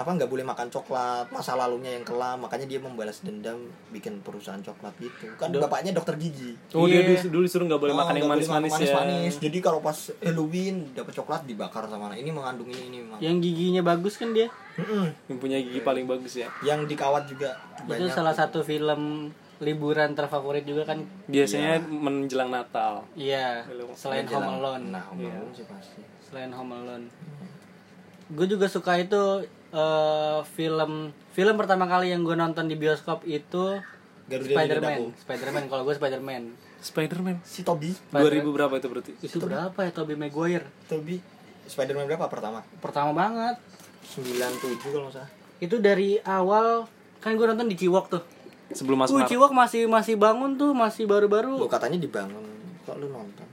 apa 0.00 0.16
nggak 0.16 0.26
boleh 0.26 0.40
makan 0.42 0.66
coklat 0.66 1.28
masa 1.28 1.52
lalunya 1.52 1.92
yang 1.92 2.00
kelam 2.02 2.40
makanya 2.40 2.64
dia 2.64 2.80
membalas 2.80 3.20
dendam 3.20 3.60
bikin 3.90 4.18
perusahaan 4.20 4.56
coklat 4.58 4.96
gitu 4.96 5.28
kan 5.36 5.52
bapaknya 5.52 5.92
dokter 5.92 6.16
gigi 6.16 6.56
Oh 6.72 6.84
dia 6.84 7.04
Iya. 7.04 7.20
dulu, 7.22 7.44
disuruh 7.44 7.68
nggak 7.68 7.76
boleh 7.78 7.92
Oh, 7.92 8.00
makan 8.00 8.14
yang 8.16 8.30
manis-manis 8.30 8.72
ya. 8.72 8.96
manis-manis. 8.96 9.34
jadi 9.36 9.58
kalau 9.60 9.78
pas 9.78 9.92
Halloween 10.18 10.88
dapat 10.90 11.12
coklat 11.12 11.44
dibakar 11.44 11.84
sama 11.84 12.08
anak 12.08 12.16
ini 12.18 12.30
mengandung 12.30 12.64
ini 12.66 12.82
ini. 12.86 12.98
Yang 13.18 13.36
giginya 13.42 13.82
bagus 13.84 14.16
kan 14.16 14.32
dia. 14.32 14.48
Mm-mm. 14.74 15.12
Yang 15.26 15.38
punya 15.38 15.58
gigi 15.58 15.80
paling 15.82 16.04
bagus 16.06 16.32
ya. 16.34 16.48
yang 16.62 16.80
dikawat 16.82 17.26
juga 17.26 17.60
Itu 17.78 17.92
banyak 18.00 18.08
salah 18.10 18.32
satu 18.32 18.62
film 18.62 19.28
liburan 19.58 20.12
terfavorit 20.12 20.64
juga 20.64 20.86
kan. 20.86 21.04
Biasanya 21.26 21.84
menjelang 21.84 22.48
Natal. 22.48 23.04
Iya, 23.12 23.68
Film 23.68 23.92
selain 23.92 24.24
Menjelang- 24.24 24.48
Home 24.48 24.56
Alone. 24.56 24.84
nah 24.88 25.02
Home 25.06 25.20
Iya. 25.20 25.36
Alone 25.36 25.52
sih 25.52 25.66
pasti 25.66 26.00
Selain 26.22 26.48
Home 26.50 26.72
Alone. 26.74 27.06
Gue 28.30 28.46
juga 28.46 28.64
suka 28.66 28.96
itu 28.96 29.44
eh, 29.70 30.40
film 30.54 31.14
film 31.30 31.54
pertama 31.54 31.86
kali 31.86 32.10
yang 32.10 32.26
gue 32.26 32.34
nonton 32.34 32.66
di 32.66 32.74
bioskop 32.74 33.22
itu 33.26 33.78
Garuda 34.30 34.54
Spider-Man. 34.54 34.98
Spider-Man 35.18 35.64
kalau 35.66 35.82
gue 35.82 35.94
Spider-Man. 35.94 36.42
Spider-Man. 36.80 37.36
si 37.44 37.60
Toby 37.60 37.92
2000 38.14 38.56
berapa 38.56 38.72
itu 38.72 38.88
berarti? 38.88 39.12
Itu 39.20 39.36
berapa 39.42 39.76
ya 39.76 39.90
Tobey 39.92 40.16
Maguire? 40.16 40.64
Toby 40.88 41.20
Spider-Man 41.68 42.08
berapa 42.08 42.24
pertama 42.30 42.64
Pertama 42.80 43.12
banget. 43.12 43.60
97 44.16 44.80
kalau 44.90 45.06
nggak 45.10 45.20
salah 45.20 45.30
Itu 45.60 45.76
dari 45.78 46.16
awal 46.24 46.88
kan 47.20 47.36
gue 47.36 47.46
nonton 47.46 47.68
di 47.68 47.76
Ciwok 47.76 48.06
tuh. 48.08 48.22
Sebelum 48.72 49.02
masuk 49.04 49.20
Uh. 49.20 49.28
Ciwok 49.28 49.52
masih 49.52 49.90
masih 49.90 50.14
bangun 50.16 50.54
tuh, 50.56 50.72
masih 50.72 51.04
lu 51.04 51.10
baru-baru. 51.10 51.58
katanya 51.68 51.98
dibangun 52.00 52.46
kok 52.86 52.96
lu 52.98 53.06
nonton 53.12 53.46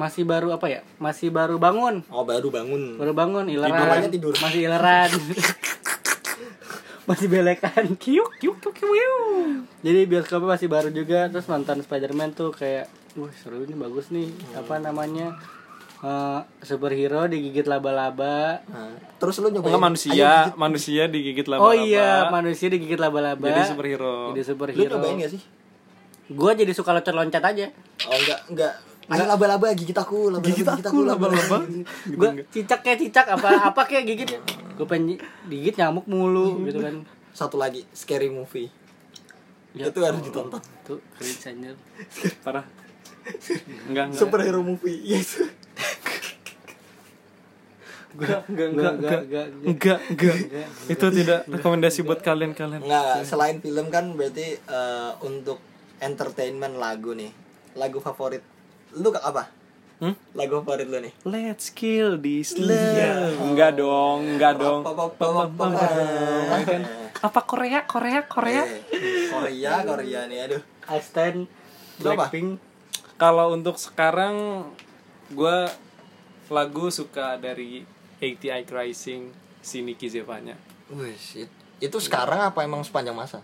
Masih 0.00 0.24
baru 0.24 0.56
apa 0.56 0.66
ya? 0.68 0.80
Masih 0.96 1.28
baru 1.28 1.60
bangun. 1.60 2.00
oh 2.08 2.24
baru 2.24 2.48
bangun 2.48 2.96
Baru 2.96 3.12
bangun, 3.12 3.44
ileran. 3.46 3.76
Namanya 3.76 4.08
tidur. 4.08 4.32
Masih 4.40 4.60
ileran. 4.66 5.10
masih 7.08 7.26
belekan. 7.28 7.84
Kiuk, 7.98 8.30
kiuk, 8.38 8.56
kiuk, 8.62 8.74
kiuk. 8.74 9.66
Jadi 9.82 10.00
bioskopnya 10.06 10.54
masih 10.54 10.68
baru 10.70 10.88
juga 10.88 11.26
terus 11.28 11.50
nonton 11.50 11.82
Spider-Man 11.82 12.32
tuh 12.32 12.54
kayak 12.54 12.86
wah 13.18 13.28
seru 13.36 13.66
ini 13.66 13.74
bagus 13.74 14.08
nih. 14.08 14.30
Apa 14.54 14.78
namanya? 14.78 15.36
Eh, 16.02 16.40
superhero 16.66 17.30
digigit 17.30 17.62
laba-laba. 17.62 18.58
Nah, 18.66 18.90
terus 19.22 19.38
lu 19.38 19.54
nyobain 19.54 19.70
Enggak 19.70 19.86
manusia, 19.86 20.10
Ayo, 20.10 20.26
gigit. 20.26 20.58
manusia 20.58 21.02
digigit 21.06 21.46
laba-laba. 21.46 21.68
Oh 21.70 21.74
iya, 21.78 22.10
manusia 22.26 22.66
digigit 22.66 22.98
laba-laba. 22.98 23.46
Jadi 23.46 23.62
superhero. 23.70 24.34
Jadi 24.34 24.40
lu 24.42 24.46
superhero. 24.50 24.92
nyobain 24.98 25.22
gak 25.22 25.32
sih 25.38 25.42
Gua 26.32 26.56
jadi 26.56 26.72
suka 26.72 26.90
loncat-loncat 26.90 27.42
aja. 27.44 27.66
oh 28.08 28.16
enggak 28.18 28.40
enggak 28.50 28.74
Ayo 29.10 29.24
laba-laba 29.26 29.74
gigit 29.74 29.96
aku 29.96 30.30
laba-laba 30.30 30.46
Gigit 30.46 30.68
aku 30.68 30.98
laba-laba. 31.02 31.58
Gua 32.18 32.30
cicak 32.48 32.80
kayak 32.86 32.98
cicak 33.02 33.26
apa 33.34 33.72
apa 33.74 33.82
kayak 33.84 34.04
gigit. 34.06 34.28
Gue 34.78 34.86
pengen 34.86 35.18
gigit 35.50 35.74
nyamuk 35.76 36.06
mulu 36.06 36.62
gitu 36.66 36.78
kan. 36.80 37.02
satu 37.32 37.56
lagi 37.56 37.88
scary 37.96 38.28
movie 38.28 38.68
Ya 39.72 39.88
itu 39.88 40.04
harus 40.04 40.20
ditonton 40.20 40.60
Tuh, 40.84 41.00
cringe 41.16 41.48
anjir. 41.48 41.74
Parah. 42.44 42.60
Enggak, 43.88 44.12
enggak. 44.12 44.20
superhero 44.20 44.60
movie 44.60 45.00
yes 45.00 45.40
Enggak, 48.12 48.44
enggak, 48.44 48.68
Enggak, 48.68 48.92
enggak, 48.92 48.92
enggak, 48.92 49.20
enggak, 49.24 49.98
enggak, 50.12 50.36
enggak. 50.44 50.68
Itu 50.92 51.06
tidak 51.08 51.40
rekomendasi 51.48 52.04
buat 52.04 52.20
kalian-kalian. 52.20 52.84
Nggak, 52.84 53.24
selain 53.24 53.56
film 53.64 53.88
kan 53.88 54.12
berarti 54.12 54.60
eh, 54.60 55.12
untuk 55.24 55.56
entertainment 56.04 56.76
lagu 56.76 57.16
nih 57.16 57.32
lagu 57.72 57.96
favorit 58.04 58.44
lu 58.94 59.08
ke- 59.08 59.20
apa 59.20 59.48
Hmm? 59.98 60.14
lagu 60.34 60.58
favorit 60.58 60.84
lu 60.84 60.98
nih 60.98 61.12
Let's 61.22 61.70
kill 61.70 62.18
this 62.18 62.52
love. 62.54 63.38
Enggak 63.40 63.76
dong, 63.76 64.24
enggak 64.28 64.56
dong. 64.56 64.80
Apa- 67.22 67.44
Korea, 67.44 67.84
Korea, 67.84 68.24
Korea? 68.24 68.62
Eh, 68.66 68.80
Korea 69.28 69.80
Korea 69.80 70.20
nih 70.26 70.38
aduh 70.42 70.62
I 70.84 70.98
stand? 70.98 71.46
Blackpink. 71.96 72.58
Kalau 73.14 73.52
untuk 73.52 73.78
sekarang 73.78 74.66
gua 75.30 75.68
lagu 76.48 76.88
suka 76.90 77.36
dari 77.36 77.84
ATI 78.18 78.64
Rising 78.64 79.30
si 79.60 79.80
Nicky 79.80 80.08
Zevanya. 80.10 80.56
Wih, 80.90 81.14
it- 81.36 81.52
itu 81.80 81.96
sekarang 81.98 82.42
apa 82.42 82.60
emang 82.60 82.80
sepanjang 82.80 83.12
masa 83.12 83.40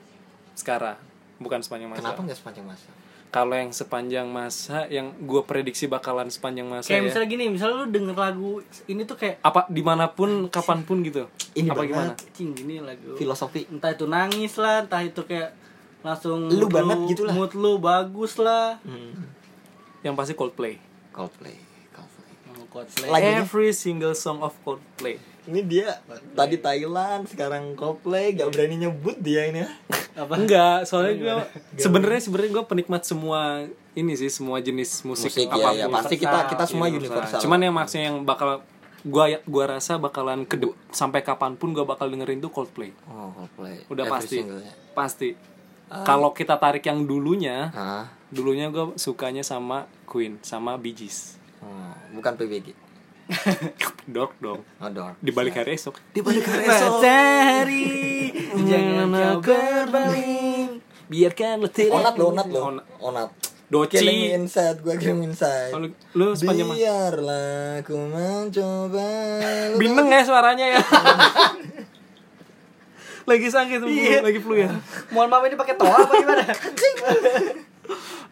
Sekarang, 0.52 0.94
bukan 1.38 1.58
sepanjang 1.58 1.88
masa. 1.88 1.98
kenapa 2.02 2.18
nggak 2.20 2.36
sepanjang 2.36 2.66
masa 2.66 2.88
Kalau 3.28 3.52
yang 3.52 3.68
sepanjang 3.70 4.24
masa 4.26 4.88
yang 4.88 5.12
gua 5.20 5.42
prediksi 5.42 5.84
bakalan 5.84 6.26
sepanjang 6.26 6.64
masa 6.64 6.88
Kayak 6.88 6.96
ya. 6.98 7.06
misalnya 7.06 7.28
gini, 7.28 7.44
misalnya 7.46 7.76
lu 7.78 7.86
denger 7.86 8.16
lagu 8.16 8.50
ini 8.84 9.02
tuh 9.02 9.14
kayak 9.14 9.36
apa 9.40 9.68
di 9.68 9.80
mana 9.80 10.08
pun 10.08 10.30
kapan 10.46 10.80
pun 10.80 11.00
gitu 11.00 11.28
Ini 11.52 11.68
apa 11.68 11.76
banget. 11.78 11.88
gimana 11.90 12.12
cing 12.32 12.50
gini 12.52 12.74
lagu. 12.78 13.14
filosofi 13.14 13.68
Entah 13.68 13.90
itu 13.90 14.04
nangis 14.04 14.54
lah, 14.54 14.82
entah 14.82 15.00
itu 15.00 15.20
kayak 15.22 15.52
langsung 15.98 16.46
Lu 16.46 16.64
mood 16.64 16.70
banget 16.70 16.98
gitu 17.10 17.22
lah. 17.22 17.34
Mood 17.34 17.52
lu 17.52 17.76
bagus 17.76 18.36
lah. 18.36 18.80
hmm. 18.80 19.36
yang 20.00 20.14
pasti 20.14 20.32
Coldplay 20.32 20.80
Coldplay 21.10 21.58
Coldplay 21.90 22.32
Oh, 22.50 22.64
Coldplay. 22.66 23.08
Lagunya? 23.08 23.40
every 23.40 23.70
single 23.72 24.14
song 24.14 24.40
of 24.40 24.56
Coldplay 24.58 25.18
ini 25.44 25.60
dia 25.62 26.00
tadi 26.32 26.56
Thailand 26.56 27.24
sekarang 27.24 27.72
Coldplay 27.72 28.32
gak 28.32 28.48
berani 28.50 28.80
nyebut 28.80 29.16
dia 29.18 29.44
ini 29.44 29.62
ya. 29.62 29.70
Apa? 30.18 30.34
enggak 30.34 30.78
soalnya 30.82 31.14
gue 31.14 31.36
sebenarnya 31.78 32.20
sebenarnya 32.26 32.50
gue 32.58 32.64
penikmat 32.66 33.02
semua 33.06 33.62
ini 33.94 34.12
sih 34.18 34.30
semua 34.30 34.58
jenis 34.58 35.06
musik, 35.06 35.30
musik 35.30 35.46
ya, 35.46 35.54
apa 35.54 35.68
pun. 35.70 35.78
Ya 35.78 35.86
pasti 35.86 36.14
kita 36.18 36.38
kita 36.50 36.64
semua 36.66 36.86
universal. 36.90 37.38
cuman 37.38 37.58
yang 37.62 37.74
maksudnya 37.74 38.04
yang 38.10 38.18
bakal 38.26 38.62
gua 39.06 39.38
gua 39.46 39.78
rasa 39.78 39.94
bakalan 39.94 40.42
ke 40.42 40.58
sampai 40.90 41.22
kapan 41.22 41.54
pun 41.54 41.70
gua 41.70 41.86
bakal 41.86 42.10
dengerin 42.10 42.42
tuh 42.42 42.50
Coldplay. 42.50 42.90
Oh 43.06 43.30
Coldplay. 43.30 43.86
Udah 43.86 44.04
Every 44.10 44.14
pasti. 44.18 44.36
single-nya. 44.42 44.72
pasti. 44.94 45.28
Kalau 45.88 46.36
kita 46.36 46.60
tarik 46.60 46.84
yang 46.84 47.06
dulunya 47.06 47.70
ah 47.72 48.04
dulunya 48.28 48.68
gue 48.68 48.92
sukanya 49.00 49.40
sama 49.40 49.88
Queen 50.04 50.36
sama 50.44 50.76
Bee 50.76 50.92
Gees. 50.92 51.40
Oh, 51.58 51.94
bukan 52.14 52.38
PBG 52.38 52.87
Dork 54.14 54.32
dong 54.40 54.64
oh 54.64 54.90
Dork 54.90 55.20
di 55.20 55.30
balik 55.32 55.60
hari 55.60 55.76
esok. 55.76 56.00
Di 56.16 56.20
balik 56.24 56.44
hari 56.48 56.64
Matahari. 56.70 57.88
Jangan 58.64 59.40
kau 59.44 59.52
berbalik. 59.52 60.80
biarkan 61.08 61.64
lo 61.64 61.68
tidak 61.72 61.96
onat 61.96 62.14
lo 62.16 62.24
onat 62.32 62.46
lo. 62.48 62.60
Onat. 63.00 63.28
Doci. 63.68 64.00
Me 64.00 64.32
inside, 64.32 64.80
gue 64.80 64.96
me 65.12 65.28
inside. 65.28 65.76
Kalau 65.76 65.92
lu 66.16 66.32
sepanjang 66.32 66.72
Biarlah 66.72 67.84
ku 67.84 68.00
mencoba. 68.00 69.08
Binteng 69.80 70.08
ya 70.08 70.24
suaranya 70.24 70.66
ya. 70.72 70.80
Lagi 73.28 73.48
sakit 73.52 73.76
tuh 73.84 73.88
Lagi 74.24 74.40
flu 74.40 74.56
ya. 74.56 74.72
Mohon 75.12 75.28
maaf 75.28 75.44
ini 75.52 75.56
pakai 75.60 75.76
toa 75.76 76.00
apa 76.00 76.12
gimana? 76.16 76.44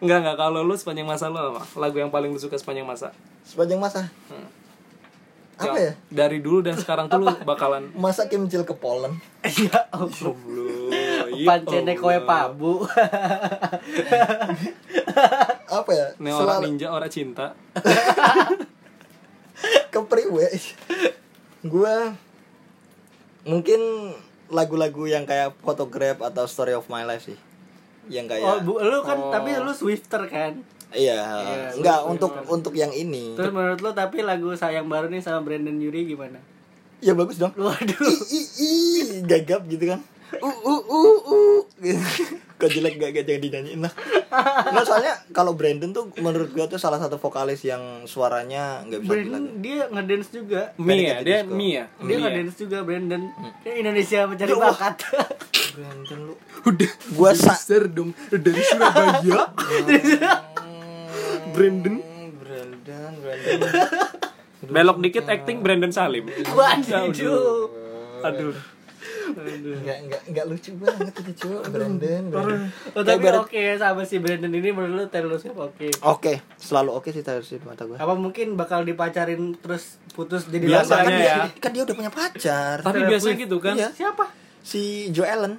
Enggak 0.01 0.17
enggak. 0.25 0.37
Kalau 0.41 0.65
lu 0.65 0.73
sepanjang 0.73 1.05
masa 1.05 1.29
lu 1.29 1.37
apa? 1.37 1.61
Lagu 1.77 2.01
yang 2.01 2.09
paling 2.09 2.33
lu 2.33 2.41
suka 2.41 2.57
sepanjang 2.57 2.89
masa? 2.89 3.13
Sepanjang 3.45 3.77
masa 3.77 4.09
Apa 5.57 5.75
ya? 5.75 5.91
Dari 6.07 6.37
dulu 6.37 6.61
dan 6.61 6.77
sekarang 6.77 7.09
tuh 7.09 7.17
lu 7.17 7.33
bakalan 7.41 7.89
Masa 7.97 8.29
kimcil 8.29 8.61
ke 8.61 8.71
Poland 8.71 9.17
Ya 9.43 9.89
Allah. 9.89 10.31
Lu 10.45 10.87
Pancene 11.43 11.93
kowe 11.93 12.17
pabu. 12.23 12.87
Apa 15.67 15.91
ya? 15.91 16.07
Ini 16.15 16.29
orang 16.29 16.57
ninja 16.63 16.87
orang 16.89 17.09
cinta 17.09 17.53
ke 19.93 19.99
priwe 20.03 20.47
Gue 21.65 21.95
Mungkin 23.43 23.81
lagu-lagu 24.47 25.03
yang 25.07 25.25
kayak 25.25 25.57
Photograph 25.59 26.21
atau 26.21 26.45
Story 26.45 26.73
of 26.73 26.85
My 26.87 27.01
Life 27.01 27.25
sih 27.25 27.37
Yang 28.07 28.37
kayak 28.37 28.45
Oh, 28.45 28.57
bu, 28.61 28.73
lu 28.79 28.99
kan 29.01 29.17
tapi 29.33 29.57
lu 29.57 29.73
Swifter 29.73 30.29
kan? 30.29 30.61
Iya, 30.87 31.19
Iya, 31.19 31.67
enggak 31.75 31.99
untuk 32.07 32.31
untuk 32.47 32.73
yang 32.73 32.91
ini. 32.91 33.35
Terus 33.35 33.51
menurut 33.51 33.79
lu 33.79 33.91
tapi 33.91 34.23
lagu 34.23 34.55
sayang 34.55 34.87
baru 34.87 35.11
nih 35.11 35.19
sama 35.19 35.43
Brandon 35.43 35.75
Yuri 35.75 36.07
gimana? 36.07 36.39
Ya 36.97 37.11
bagus 37.11 37.37
dong. 37.37 37.51
Waduh. 37.53 37.99
I, 38.01 38.17
i, 38.31 38.41
i, 38.57 38.69
gagap 39.21 39.67
gitu 39.67 39.83
kan. 39.85 39.99
Uh 40.33 40.47
uh 40.47 40.81
uh 40.83 41.19
uh. 41.23 41.59
Gitu. 41.77 41.99
Kok 42.57 42.67
jelek 42.67 42.97
gak, 42.97 43.13
gak 43.13 43.25
jangan 43.29 43.41
dinyanyiin 43.43 43.79
lah. 43.79 43.93
Nah, 44.73 44.81
soalnya 44.81 45.13
kalau 45.29 45.53
Brandon 45.53 45.93
tuh 45.93 46.09
menurut 46.17 46.49
gua 46.51 46.65
tuh 46.65 46.81
salah 46.81 46.97
satu 46.97 47.15
vokalis 47.15 47.61
yang 47.61 48.03
suaranya 48.03 48.81
nggak 48.83 49.05
bisa 49.05 49.11
Brandon 49.13 49.43
bilang. 49.45 49.61
dia 49.61 49.83
ngedance 49.87 50.29
juga. 50.33 50.61
Mie 50.75 51.05
ya, 51.05 51.17
dia 51.21 51.37
disco. 51.45 51.53
mie 51.53 51.69
ya 51.69 51.85
Dia 52.01 52.15
ngedance 52.17 52.55
juga 52.57 52.77
Brandon. 52.81 53.21
Kayak 53.61 53.77
Indonesia 53.77 54.19
mencari 54.25 54.51
Allah. 54.51 54.67
bakat. 54.73 54.95
Brandon 55.77 56.19
lu. 56.25 56.33
Udah 56.65 56.91
Gua 57.13 57.31
sa 57.31 57.53
besar 57.53 57.85
dong 57.87 58.09
Dari 58.27 58.59
Surabaya 58.59 59.53
Brandon 61.57 61.95
Brandon, 62.37 63.11
Brandon. 63.17 63.59
Belok 64.73 64.97
dikit 65.01 65.25
acting 65.25 65.65
Brandon 65.65 65.89
Salim 65.89 66.29
Waduh. 66.53 67.69
Aduh 68.21 68.57
Enggak 69.27 69.97
enggak 70.07 70.21
enggak 70.31 70.45
lucu 70.47 70.71
banget 70.79 71.13
itu 71.19 71.31
cuy 71.43 71.55
Brandon. 71.67 72.23
Brandon. 72.31 72.71
Oh, 72.95 73.03
tapi 73.03 73.27
oke 73.27 73.63
sama 73.75 74.01
si 74.07 74.17
Brandon 74.23 74.51
ini 74.51 74.69
menurut 74.71 74.93
lu 74.95 75.03
Taylor 75.11 75.35
Swift 75.35 75.59
oke. 75.59 75.87
Oke, 76.07 76.33
selalu 76.55 76.91
oke 76.95 77.09
sih 77.11 77.23
Taylor 77.23 77.43
Swift 77.43 77.67
mata 77.67 77.83
gue. 77.83 77.99
Apa 77.99 78.15
mungkin 78.15 78.55
bakal 78.55 78.87
dipacarin 78.87 79.55
terus 79.59 79.99
putus 80.15 80.47
jadi 80.47 80.65
Biasanya 80.65 81.03
lama? 81.03 81.07
kan, 81.07 81.13
ya. 81.13 81.35
dia, 81.43 81.59
kan 81.59 81.69
dia 81.75 81.83
udah 81.83 81.95
punya 81.95 82.11
pacar. 82.11 82.75
Tapi 82.81 82.99
biasanya 83.03 83.35
gitu 83.37 83.57
kan. 83.59 83.75
Iya. 83.75 83.89
Siapa? 83.91 84.25
Si 84.63 85.11
Joe 85.11 85.27
Allen. 85.27 85.53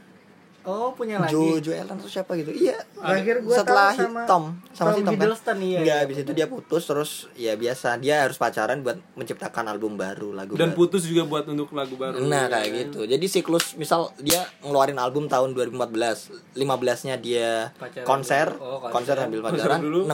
Oh, 0.69 0.93
punya 0.93 1.17
lagi. 1.17 1.33
Joe 1.33 1.57
Joe 1.59 1.75
Allen 1.75 1.97
tuh 1.97 2.07
siapa 2.07 2.37
gitu? 2.37 2.53
Iya. 2.53 2.77
Terakhir 2.93 3.41
gua 3.41 3.57
setelah 3.57 3.89
tahu 3.89 4.01
sama 4.03 4.21
Tom 4.23 4.45
sama 4.69 4.89
Tom 4.91 4.93
si 4.93 5.01
Tom 5.01 5.07
kan. 5.07 5.13
Hiddleston, 5.17 5.57
iya, 5.59 5.79
Enggak, 5.79 5.89
iya, 5.91 6.03
habis 6.05 6.17
itu 6.19 6.33
dia 6.35 6.47
putus 6.47 6.83
terus 6.85 7.11
ya 7.35 7.53
biasa 7.55 7.89
dia 7.97 8.15
harus 8.21 8.37
pacaran 8.37 8.79
buat 8.79 9.01
menciptakan 9.15 9.65
album 9.67 9.97
baru, 9.97 10.31
lagu 10.31 10.53
Dan 10.53 10.71
baru. 10.71 10.79
putus 10.79 11.03
juga 11.03 11.25
buat 11.25 11.45
untuk 11.47 11.73
lagu 11.73 11.95
baru. 11.95 12.21
Nah 12.21 12.47
kayak 12.47 12.69
gitu 12.85 13.01
Jadi 13.05 13.27
siklus 13.27 13.73
Misal 13.75 14.13
dia 14.19 14.45
ngeluarin 14.61 14.97
album 14.97 15.25
tahun 15.25 15.55
2014 15.55 16.53
15 16.53 17.07
nya 17.07 17.15
dia 17.17 17.73
Pacaran 17.73 18.05
konser 18.05 18.47
dulu. 18.51 18.61
Oh, 18.61 18.79
Konser 18.85 18.93
konser. 18.93 19.17
sambil 19.19 19.41
pacaran 19.41 19.81
dulu. 19.81 20.01
16 20.05 20.13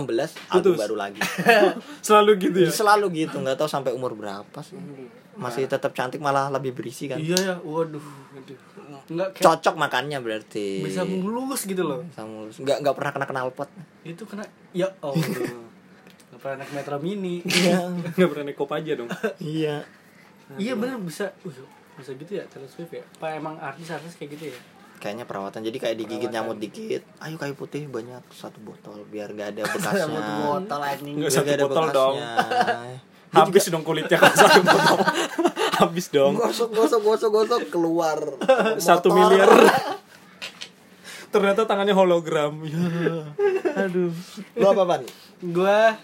album 0.48 0.62
Putus. 0.70 0.78
baru 0.78 0.94
lagi 0.94 1.20
Selalu 2.06 2.30
gitu 2.40 2.58
ya. 2.60 2.70
Selalu 2.70 3.06
gitu 3.18 3.36
nggak 3.36 3.56
tahu 3.56 3.66
sampai 3.66 3.90
umur 3.90 4.12
berapa 4.12 4.58
sih 4.60 4.78
Masih 5.34 5.66
tetap 5.66 5.90
cantik 5.90 6.18
malah 6.18 6.46
lebih 6.48 6.70
berisi 6.70 7.04
kan 7.04 7.18
Iya 7.18 7.34
ya, 7.34 7.54
waduh. 7.58 7.98
Enggak 9.10 9.28
kayak 9.34 9.44
Cocok 9.44 9.74
makannya 9.74 10.18
berarti 10.20 10.66
bisa 10.82 11.02
mulus 11.02 11.62
gitu 11.64 11.82
loh. 11.82 12.00
Bisa 12.04 12.22
mulus 12.24 12.56
Nggak, 12.60 12.76
nggak 12.84 12.94
pernah 12.94 13.10
kena 13.14 13.26
knalpot 13.30 13.68
Itu 14.06 14.22
kena 14.26 14.44
ya 14.70 14.88
Allah. 15.00 15.18
Enggak 15.20 16.40
pernah 16.40 16.56
naik 16.62 16.72
metro 16.74 16.96
mini. 16.98 17.40
Iya 17.46 17.78
Enggak 18.16 18.28
pernah 18.30 18.44
naik 18.50 18.58
kop 18.58 18.70
aja 18.72 18.92
dong. 18.94 19.08
Iya 19.38 19.76
iya 20.60 20.76
bener 20.76 21.00
bisa 21.00 21.32
uh, 21.48 21.64
bisa 21.96 22.12
gitu 22.14 22.36
ya 22.36 22.44
Taylor 22.46 22.68
Swift 22.68 22.92
ya. 22.92 23.00
Apa 23.00 23.32
emang 23.34 23.56
artis-artis 23.56 24.18
kayak 24.20 24.36
gitu 24.36 24.52
ya? 24.52 24.58
Kayaknya 24.94 25.24
perawatan 25.26 25.60
Jadi 25.66 25.78
kayak 25.82 25.96
digigit 25.98 26.30
nyamuk 26.30 26.56
dikit 26.56 27.02
Ayo 27.18 27.34
kayu 27.34 27.52
putih 27.58 27.90
banyak 27.90 28.22
Satu 28.30 28.62
botol 28.62 29.02
Biar 29.10 29.26
nggak 29.34 29.58
ada 29.58 29.62
bekasnya 29.74 30.06
Satu 30.06 30.32
botol 30.40 30.80
anjing. 30.80 31.14
Nggak 31.18 31.28
Biar 31.28 31.34
satu 31.34 31.44
nggak 31.44 31.58
ada 31.58 31.66
botol 31.66 31.86
dong. 31.90 32.14
bekasnya. 32.14 32.96
Habis 33.34 33.64
dong 33.68 33.82
kulitnya 33.82 34.16
kalau 34.16 34.36
satu 34.46 34.60
botol. 34.62 34.98
Habis 35.82 36.06
dong. 36.10 36.38
gosok 36.38 36.70
gosok 36.70 37.00
gosok 37.02 37.30
gosok 37.30 37.62
keluar 37.72 38.18
Satu 38.78 39.10
miliar. 39.10 39.48
Ternyata 41.34 41.66
tangannya 41.66 41.94
hologram. 41.98 42.62
Ya. 42.62 43.34
Aduh. 43.86 44.14
lu 44.54 44.66
apa 44.70 44.82
pan 44.86 45.02
Gua 45.42 45.98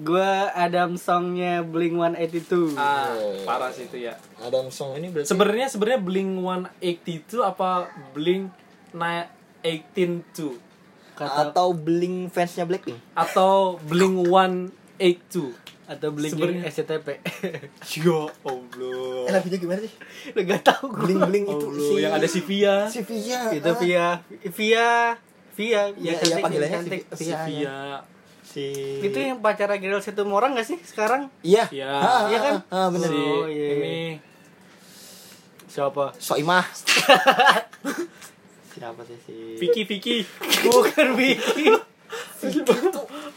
gua 0.00 0.48
Adam 0.56 0.96
songnya 0.96 1.60
Blink 1.60 2.00
182. 2.00 2.72
Ah, 2.80 3.12
parah 3.44 3.68
sih 3.68 3.84
itu 3.84 4.08
ya. 4.08 4.16
Adam 4.40 4.72
Song 4.72 4.96
ini 4.96 5.12
berarti 5.12 5.28
Sebenarnya 5.28 5.68
sebenarnya 5.68 6.00
Blink 6.00 6.30
182 6.80 7.44
apa 7.44 7.92
Blink 8.16 8.48
182 8.96 10.64
Kata 11.14 11.54
atau 11.54 11.70
bling 11.70 12.26
fansnya 12.26 12.66
Blackpink 12.66 12.98
atau 13.14 13.78
Blink 13.86 14.26
182? 15.06 15.62
atau 15.84 16.08
Blink 16.10 16.32
Sebenarnya- 16.32 16.64
SCTP. 16.66 17.08
Ya 18.00 18.18
Allah. 18.40 19.22
eh 19.22 19.30
lagunya 19.30 19.58
gimana 19.58 19.78
sih 19.78 19.92
Lu 20.32 20.38
gak 20.42 20.62
tahu 20.62 20.82
gua. 20.88 21.02
bling 21.04 21.20
bling 21.22 21.44
itu 21.46 21.66
Allah, 21.66 21.82
si 21.82 21.94
yang 21.98 22.12
ada 22.14 22.26
si 22.26 22.40
Via. 22.40 22.74
si 22.86 22.98
Via 23.02 23.40
Itu 23.52 23.70
via 23.76 24.06
via 24.48 24.88
via 25.52 25.54
Iya, 25.54 25.80
yang 25.92 25.94
iya, 25.94 26.12
cantik, 26.18 26.40
panggilannya 26.40 26.72
yang 26.72 26.82
cantik. 26.82 27.02
si 27.10 27.14
Si 27.20 27.24
Via. 27.26 27.38
Via. 27.44 27.78
si 28.42 28.64
Itu 29.02 29.18
yang 29.18 29.38
pacar 29.38 29.68
Gerald 29.74 30.00
Situmorang 30.00 30.52
gak 30.52 30.64
sih 30.64 30.78
sekarang? 30.80 31.28
iya 31.42 31.68
Iya. 31.68 31.90
Ah, 31.92 32.20
Iya 32.26 32.38
kan? 32.40 32.54
ah, 32.64 32.74
ah, 32.74 32.86
bener 32.88 33.06
Si 33.06 33.20
Oh, 33.20 33.46
iya. 33.46 33.66
ini 33.76 33.96
Siapa? 35.66 36.14
Soimah 36.16 36.64
siapa 38.72 39.00
sih 39.02 39.18
si 39.20 39.34
Vicky 39.56 39.82
Vicky. 39.84 40.16
Bukan 40.64 41.14
Vicky. 41.14 41.68
Itu 42.44 42.74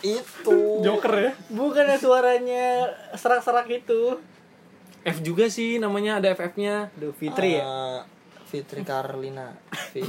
itu 0.04 0.58
Joker 0.84 1.14
ya. 1.16 1.32
Bukan 1.52 1.86
yang 1.90 2.02
suaranya 2.02 2.66
serak-serak 3.16 3.68
itu. 3.72 4.20
F 5.08 5.24
juga 5.24 5.48
sih 5.48 5.80
namanya 5.80 6.20
ada 6.20 6.34
FF-nya. 6.36 6.92
Duh, 7.00 7.16
Fitri 7.16 7.58
ya? 7.58 7.64
Eh, 7.64 8.00
Fitri 8.48 8.84
Carlina 8.84 9.56
V 9.94 10.04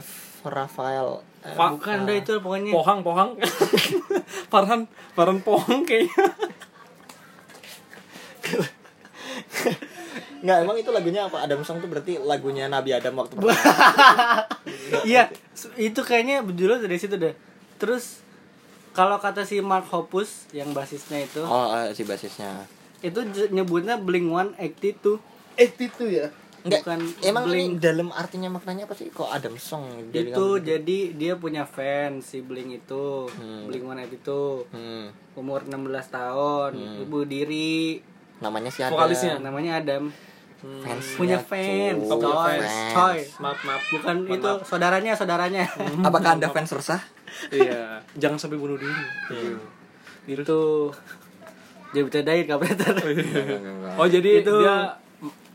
F 0.00 0.40
Rafael 0.48 1.22
Eh. 1.42 1.58
Bukan 1.58 2.06
dah 2.06 2.14
itu 2.14 2.38
pokoknya. 2.38 2.70
Pohang 2.70 3.02
Pohang. 3.02 3.34
Farhan 4.52 4.86
Farhan 5.18 5.42
Pohang 5.42 5.82
kayaknya. 5.82 6.30
Nggak 10.42 10.56
emang 10.66 10.76
itu 10.78 10.90
lagunya 10.90 11.26
apa 11.26 11.42
Adam 11.42 11.66
Song 11.66 11.82
tuh 11.82 11.90
berarti 11.90 12.18
lagunya 12.18 12.66
Nabi 12.66 12.94
Adam 12.94 13.14
waktu 13.18 13.38
Iya, 15.10 15.30
itu 15.78 16.00
kayaknya 16.02 16.46
berjulur 16.46 16.78
dari 16.78 16.98
situ 16.98 17.18
deh. 17.18 17.34
Terus 17.82 18.22
kalau 18.92 19.18
kata 19.18 19.42
si 19.42 19.58
Mark 19.58 19.88
Hoppus 19.88 20.46
yang 20.52 20.70
basisnya 20.70 21.18
itu, 21.20 21.42
oh 21.42 21.74
eh, 21.74 21.90
si 21.90 22.04
basisnya 22.04 22.68
itu 23.00 23.18
nyebutnya 23.48 23.98
Blink 23.98 24.30
182. 24.30 25.18
eh 25.52 25.66
itu 25.68 26.04
ya 26.06 26.30
Enggak, 26.62 26.86
Bukan 26.86 27.00
emang 27.20 27.44
Blink. 27.44 27.74
ini 27.74 27.82
dalam 27.82 28.08
artinya 28.08 28.46
maknanya 28.48 28.86
apa 28.86 28.94
sih 28.94 29.10
kok 29.10 29.26
Adam 29.26 29.58
Song 29.58 29.82
Jadi 30.06 30.30
itu 30.30 30.46
kan- 30.46 30.62
jadi 30.62 30.98
dia 31.10 31.34
punya 31.34 31.66
fans 31.66 32.22
si 32.24 32.38
Blink 32.38 32.78
itu, 32.78 33.26
Hmm. 33.28 33.66
Blink 33.66 33.82
182. 33.82 34.70
hmm, 34.70 35.34
Umur 35.34 35.66
16 35.66 36.06
tahun, 36.06 36.70
ibu 37.02 37.18
diri, 37.24 37.98
namanya 38.38 38.70
si 38.70 38.78
Adam 38.80 38.94
Vokalisnya? 38.94 39.40
namanya 39.40 39.72
Adam. 39.76 40.14
fans 40.62 41.18
Punya 41.18 41.42
fans, 41.42 42.06
Oh, 42.06 42.14
punya 42.14 42.30
coy, 42.30 42.54
fans. 42.54 42.94
coy. 42.94 43.18
Maaf 43.40 43.58
maaf. 43.60 43.82
Bukan 43.90 44.16
Mohon 44.20 44.36
itu 44.38 44.46
maaf. 44.52 44.62
saudaranya, 44.62 45.12
saudaranya. 45.12 45.64
apakah 46.06 46.30
anda 46.32 46.46
fans 46.46 46.70
resah 46.70 47.02
Iya. 47.48 48.00
Jangan 48.22 48.38
sampai 48.38 48.56
bunuh 48.56 48.76
diri. 48.76 49.02
Iya. 49.30 49.58
itu 50.24 50.60
dia 51.90 52.02
bercandain 52.02 52.46
kapreter. 52.46 52.94
Oh 53.94 54.06
jadi 54.06 54.40
Itu- 54.40 54.58
dia 54.58 54.96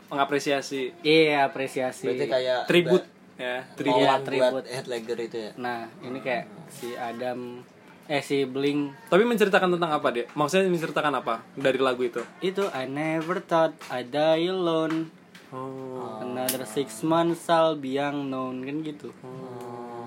mengapresiasi 0.07 0.93
Iya, 1.01 1.45
apresiasi. 1.45 2.07
berarti 2.07 2.25
kayak 2.27 2.59
tribut 2.65 3.03
ya 3.35 3.61
tribut. 3.71 3.75
tribut 3.75 3.97
Iya, 3.97 4.07
buat 4.09 4.23
tribut. 4.23 4.63
Heath 4.65 4.87
Ledger 4.87 5.19
itu 5.19 5.37
ya 5.39 5.51
Nah, 5.55 5.79
ini 5.99 6.19
kayak 6.19 6.43
si 6.69 6.93
Adam 6.93 7.61
eh 8.05 8.21
si 8.21 8.43
Blink 8.43 8.95
Tapi 9.05 9.23
menceritakan 9.23 9.75
tentang 9.75 9.91
apa 9.93 10.07
dia? 10.09 10.25
Maksudnya 10.31 10.67
menceritakan 10.67 11.13
apa 11.13 11.43
dari 11.53 11.77
lagu 11.77 12.01
itu? 12.01 12.21
itu 12.39 12.63
I 12.71 12.87
never 12.87 13.39
thought 13.39 13.75
I'd 13.87 14.09
die 14.09 14.47
alone. 14.47 15.11
Oh. 15.47 16.19
Another 16.19 16.63
six 16.63 17.03
months 17.03 17.47
I'll 17.47 17.75
be 17.75 17.95
unknown 17.95 18.63
kan 18.63 18.77
gitu. 18.81 19.11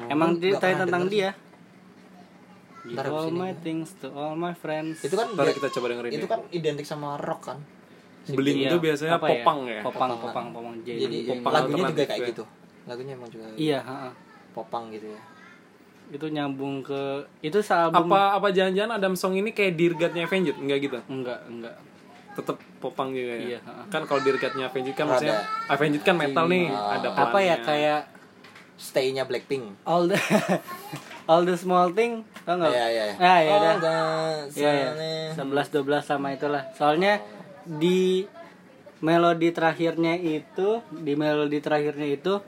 Emang 0.07 0.37
Nggak 0.37 0.61
ceritain 0.61 0.75
pernah 0.75 0.81
tentang 0.85 1.05
dia. 1.09 1.31
Ntar 2.93 3.05
all 3.07 3.17
abis 3.21 3.27
ini 3.29 3.39
my 3.39 3.53
things 3.57 3.89
to 3.97 4.07
all 4.11 4.35
my 4.35 4.53
friends. 4.53 5.01
itu 5.01 5.13
kan 5.13 5.29
Ntar 5.31 5.47
kita 5.51 5.69
coba 5.71 5.87
dengerin 5.89 6.11
itu 6.13 6.21
ya. 6.21 6.29
kan 6.29 6.41
identik 6.51 6.85
sama 6.85 7.15
rock 7.17 7.43
kan 7.47 7.59
Beling 8.23 8.57
Iya, 8.59 8.69
itu 8.69 8.77
biasanya 8.79 9.13
apa 9.17 9.27
popang 9.27 9.61
ya. 9.65 9.81
Popang, 9.81 10.11
Popang. 10.13 10.21
popang, 10.21 10.47
popang. 10.53 10.75
Jadi, 10.83 11.01
jadi 11.01 11.17
popang 11.27 11.53
lagunya 11.55 11.83
juga 11.87 12.03
kayak 12.05 12.21
ya. 12.21 12.29
gitu 12.29 12.45
lagunya 12.83 13.13
emang 13.15 13.29
juga 13.29 13.45
iya, 13.55 13.79
ha-ha. 13.81 14.11
popang 14.51 14.91
gitu 14.91 15.09
ya 15.09 15.21
itu 16.11 16.27
nyambung 16.27 16.83
ke 16.83 17.01
itu 17.39 17.59
sealbum 17.61 18.11
Apa 18.11 18.35
apa 18.35 18.51
jangan-jangan 18.51 18.99
Adam 18.99 19.15
Song 19.15 19.33
ini 19.33 19.51
kayak 19.51 19.73
Dirgatnya 19.73 20.27
Avenged? 20.27 20.59
Enggak 20.59 20.79
gitu. 20.81 20.99
enggak, 21.07 21.39
enggak. 21.47 21.75
Tetap 22.33 22.59
popang 22.77 23.11
juga 23.11 23.31
ya. 23.37 23.47
Iya, 23.47 23.59
ha. 23.63 23.87
Kan 23.87 24.03
kalau 24.05 24.19
Dirgatnya 24.19 24.67
Avenged 24.67 24.91
kan 24.93 25.07
maksudnya 25.07 25.39
Rada. 25.39 25.71
Avenged 25.71 26.03
kan 26.03 26.15
metal 26.15 26.45
nih, 26.45 26.67
Iya. 26.67 26.83
ada 26.99 27.09
Apa 27.15 27.39
ya 27.39 27.55
pelannya. 27.55 27.63
kayak 27.63 28.01
stay-nya 28.75 29.23
Blackpink 29.23 29.77
all 29.85 30.09
the 30.09 30.19
all 31.31 31.45
the 31.45 31.55
small 31.55 31.87
thing 31.91 32.27
tau 32.51 32.59
nggak? 32.59 32.73
Iya, 32.73 32.87
iya, 32.89 33.05
iya. 33.07 33.15
Ah, 33.17 33.39
iya 33.39 33.53
All 33.53 33.63
dah. 33.63 33.75
the 33.79 33.97
Iya, 34.59 34.71
iya. 34.75 34.89
sunny- 35.31 35.63
11 35.63 35.71
12 35.71 36.03
sama 36.03 36.35
itulah. 36.35 36.63
Soalnya 36.75 37.23
di 37.63 38.27
melodi 39.01 39.49
terakhirnya 39.51 40.19
itu, 40.19 40.83
di 40.91 41.15
melodi 41.15 41.63
terakhirnya 41.63 42.11
itu 42.11 42.43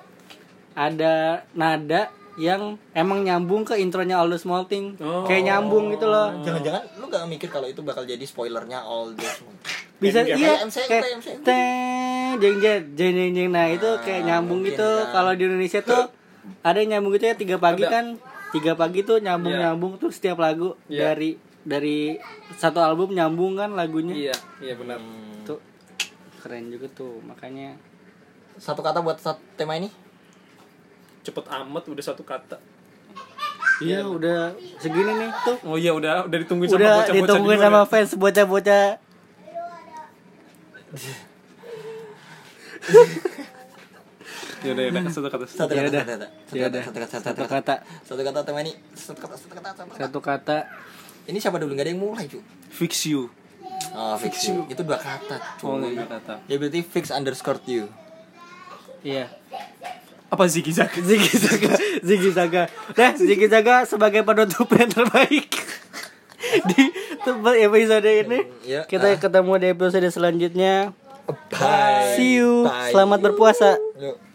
ada 0.74 1.46
nada 1.54 2.10
yang 2.34 2.80
emang 2.92 3.22
nyambung 3.22 3.62
ke 3.62 3.76
intronya 3.76 4.16
All 4.16 4.26
the 4.26 4.40
Small 4.40 4.64
Thing. 4.64 4.96
Oh. 4.98 5.22
Kayak 5.22 5.52
nyambung 5.52 5.92
gitu 5.92 6.08
loh. 6.08 6.32
jangan-jangan 6.40 6.82
lu 6.96 7.04
gak 7.06 7.28
mikir 7.28 7.48
kalau 7.48 7.68
itu 7.68 7.84
bakal 7.84 8.02
jadi 8.02 8.24
spoilernya 8.24 8.80
all 8.80 9.12
this 9.12 9.44
Bisa 10.00 10.24
Kayak 10.24 10.40
iya 10.40 10.52
kayak 10.66 11.04
jeng 12.40 12.56
jeng 12.58 12.82
jeng 12.96 13.12
jeng 13.14 13.32
jeng. 13.36 13.48
Nah, 13.52 13.68
itu 13.68 13.86
kayak 14.02 14.26
nyambung 14.26 14.64
mungkin 14.64 14.74
gitu. 14.74 14.88
kan. 15.04 15.12
Kalau 15.12 15.32
di 15.36 15.42
Indonesia 15.44 15.80
tuh 15.84 16.02
ada 16.64 16.76
yang 16.80 16.98
nyambung 16.98 17.12
gitu 17.14 17.24
ya 17.28 17.36
tiga 17.36 17.56
pagi 17.60 17.84
kan. 17.84 18.16
Tiga 18.52 18.72
pagi 18.74 19.00
tuh 19.00 19.16
nyambung-nyambung 19.16 19.96
tuh 19.96 20.08
setiap 20.08 20.36
lagu 20.36 20.76
Iya. 20.86 21.08
dari 21.08 21.30
dari 21.62 21.98
satu 22.52 22.78
album 22.78 23.10
nyambung 23.10 23.54
kan 23.54 23.72
lagunya. 23.72 24.12
Iya, 24.12 24.34
iya 24.60 24.74
benar. 24.74 24.98
Tuh 25.42 25.58
keren 26.38 26.68
juga 26.68 26.86
tuh. 26.88 27.18
Makanya 27.22 27.74
satu 28.54 28.78
kata 28.78 29.00
buat 29.00 29.16
satu 29.16 29.40
tema 29.54 29.74
ini 29.74 29.88
Cepet 31.22 31.46
amat 31.46 31.86
udah 31.86 32.02
satu 32.02 32.22
kata. 32.22 32.58
iya 33.78 34.02
udah 34.04 34.52
segini 34.76 35.10
nih 35.16 35.30
tuh. 35.42 35.56
Oh 35.64 35.74
iya 35.74 35.90
udah 35.90 36.26
udah 36.26 36.38
ditungguin 36.38 36.68
sama 36.68 36.78
Udah 36.78 36.92
bocah-bocah 37.00 37.14
ditungguin 37.24 37.58
sama 37.58 37.78
ya. 37.78 37.86
fans 37.86 38.10
bocah-bocah. 38.14 38.86
Yaudah, 44.62 44.82
yaudah, 44.86 45.02
satu 45.10 45.28
kata. 45.28 45.44
Satu 45.46 45.72
kata, 45.74 45.88
satu 45.90 46.06
kata, 46.06 46.26
satu 46.46 46.58
kata, 46.62 46.78
satu 46.78 46.98
kata, 46.98 47.06
Satu 47.18 47.44
kata. 47.50 47.74
Satu 48.06 48.20
kata 48.22 48.38
teman 48.46 48.62
ini. 48.62 48.72
Satu 48.94 49.18
kata, 49.18 49.34
satu 49.34 49.54
kata, 49.54 49.68
satu 49.74 49.90
kata. 49.90 49.98
Satu 49.98 50.18
kata 50.22 50.58
Ini 51.22 51.38
siapa 51.38 51.58
dulu? 51.58 51.74
Gak 51.78 51.86
ada 51.86 51.90
yang 51.94 52.02
mulai, 52.02 52.26
cu. 52.26 52.42
Fix 52.66 53.06
you. 53.06 53.30
Oh, 53.94 54.14
fix 54.18 54.50
you. 54.50 54.66
Itu 54.66 54.82
dua 54.82 54.98
kata, 54.98 55.38
Oh, 55.62 55.78
cuy. 55.78 55.94
enggak 55.94 56.10
kata. 56.18 56.34
Ya 56.50 56.58
berarti 56.58 56.82
fix 56.82 57.14
underscore 57.14 57.62
you. 57.66 57.86
Iya. 59.02 59.30
Apa 60.30 60.48
Ziggy 60.48 60.72
Zaga? 60.72 60.98
Ziggy 61.08 61.30
Zaga, 61.36 61.70
Ziggy 62.00 62.30
Zaga. 62.32 62.62
Nah, 62.96 63.12
Ziggy 63.14 63.46
Zaga 63.46 63.84
sebagai 63.86 64.22
penutup 64.24 64.66
yang 64.72 64.90
terbaik 64.90 65.50
di 66.74 66.82
tempat 67.20 67.54
episode 67.60 68.08
ini. 68.08 68.38
Ya, 68.64 68.82
Kita 68.88 69.12
ah. 69.12 69.18
ketemu 69.20 69.52
di 69.60 69.66
episode 69.70 70.08
selanjutnya. 70.08 70.90
Bye. 71.54 72.16
See 72.18 72.40
you. 72.40 72.66
Bye. 72.66 72.90
Selamat 72.90 73.18
berpuasa. 73.22 73.78
Yuk. 74.00 74.31